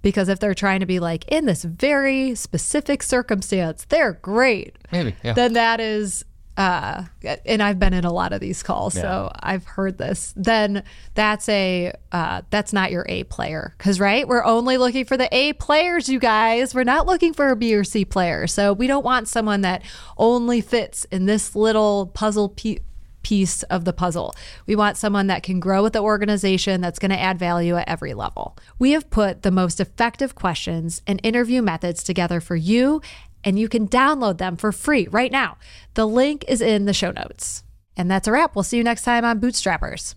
Because 0.00 0.28
if 0.28 0.38
they're 0.38 0.54
trying 0.54 0.80
to 0.80 0.86
be 0.86 1.00
like, 1.00 1.24
in 1.26 1.46
this 1.46 1.64
very 1.64 2.34
specific 2.36 3.02
circumstance, 3.02 3.84
they're 3.88 4.12
great. 4.12 4.76
Maybe, 4.92 5.14
yeah. 5.24 5.32
Then 5.32 5.54
that 5.54 5.80
is 5.80 6.24
uh, 6.58 7.04
and 7.46 7.62
I've 7.62 7.78
been 7.78 7.94
in 7.94 8.04
a 8.04 8.12
lot 8.12 8.32
of 8.32 8.40
these 8.40 8.64
calls, 8.64 8.96
yeah. 8.96 9.02
so 9.02 9.32
I've 9.38 9.64
heard 9.64 9.96
this. 9.96 10.34
Then 10.36 10.82
that's 11.14 11.48
a 11.48 11.92
uh, 12.10 12.42
that's 12.50 12.72
not 12.72 12.90
your 12.90 13.06
A 13.08 13.22
player, 13.24 13.74
because 13.78 14.00
right, 14.00 14.26
we're 14.26 14.44
only 14.44 14.76
looking 14.76 15.04
for 15.04 15.16
the 15.16 15.34
A 15.34 15.52
players, 15.52 16.08
you 16.08 16.18
guys. 16.18 16.74
We're 16.74 16.82
not 16.82 17.06
looking 17.06 17.32
for 17.32 17.50
a 17.50 17.56
B 17.56 17.76
or 17.76 17.84
C 17.84 18.04
player, 18.04 18.48
so 18.48 18.72
we 18.72 18.88
don't 18.88 19.04
want 19.04 19.28
someone 19.28 19.60
that 19.60 19.82
only 20.16 20.60
fits 20.60 21.04
in 21.12 21.26
this 21.26 21.54
little 21.54 22.06
puzzle 22.06 22.48
piece 22.48 22.80
piece 23.22 23.62
of 23.64 23.84
the 23.84 23.92
puzzle. 23.92 24.34
We 24.66 24.74
want 24.74 24.96
someone 24.96 25.26
that 25.26 25.42
can 25.42 25.60
grow 25.60 25.82
with 25.82 25.92
the 25.92 26.00
organization 26.00 26.80
that's 26.80 26.98
going 26.98 27.10
to 27.10 27.20
add 27.20 27.38
value 27.38 27.76
at 27.76 27.86
every 27.86 28.14
level. 28.14 28.56
We 28.78 28.92
have 28.92 29.10
put 29.10 29.42
the 29.42 29.50
most 29.50 29.80
effective 29.80 30.34
questions 30.34 31.02
and 31.06 31.20
interview 31.22 31.60
methods 31.60 32.02
together 32.02 32.40
for 32.40 32.56
you 32.56 33.02
and 33.44 33.58
you 33.58 33.68
can 33.68 33.88
download 33.88 34.38
them 34.38 34.56
for 34.56 34.72
free 34.72 35.08
right 35.10 35.32
now. 35.32 35.58
The 35.94 36.06
link 36.06 36.44
is 36.48 36.60
in 36.60 36.84
the 36.84 36.92
show 36.92 37.10
notes. 37.10 37.62
And 37.96 38.10
that's 38.10 38.28
a 38.28 38.32
wrap. 38.32 38.54
We'll 38.54 38.62
see 38.62 38.76
you 38.76 38.84
next 38.84 39.02
time 39.02 39.24
on 39.24 39.40
Bootstrappers. 39.40 40.14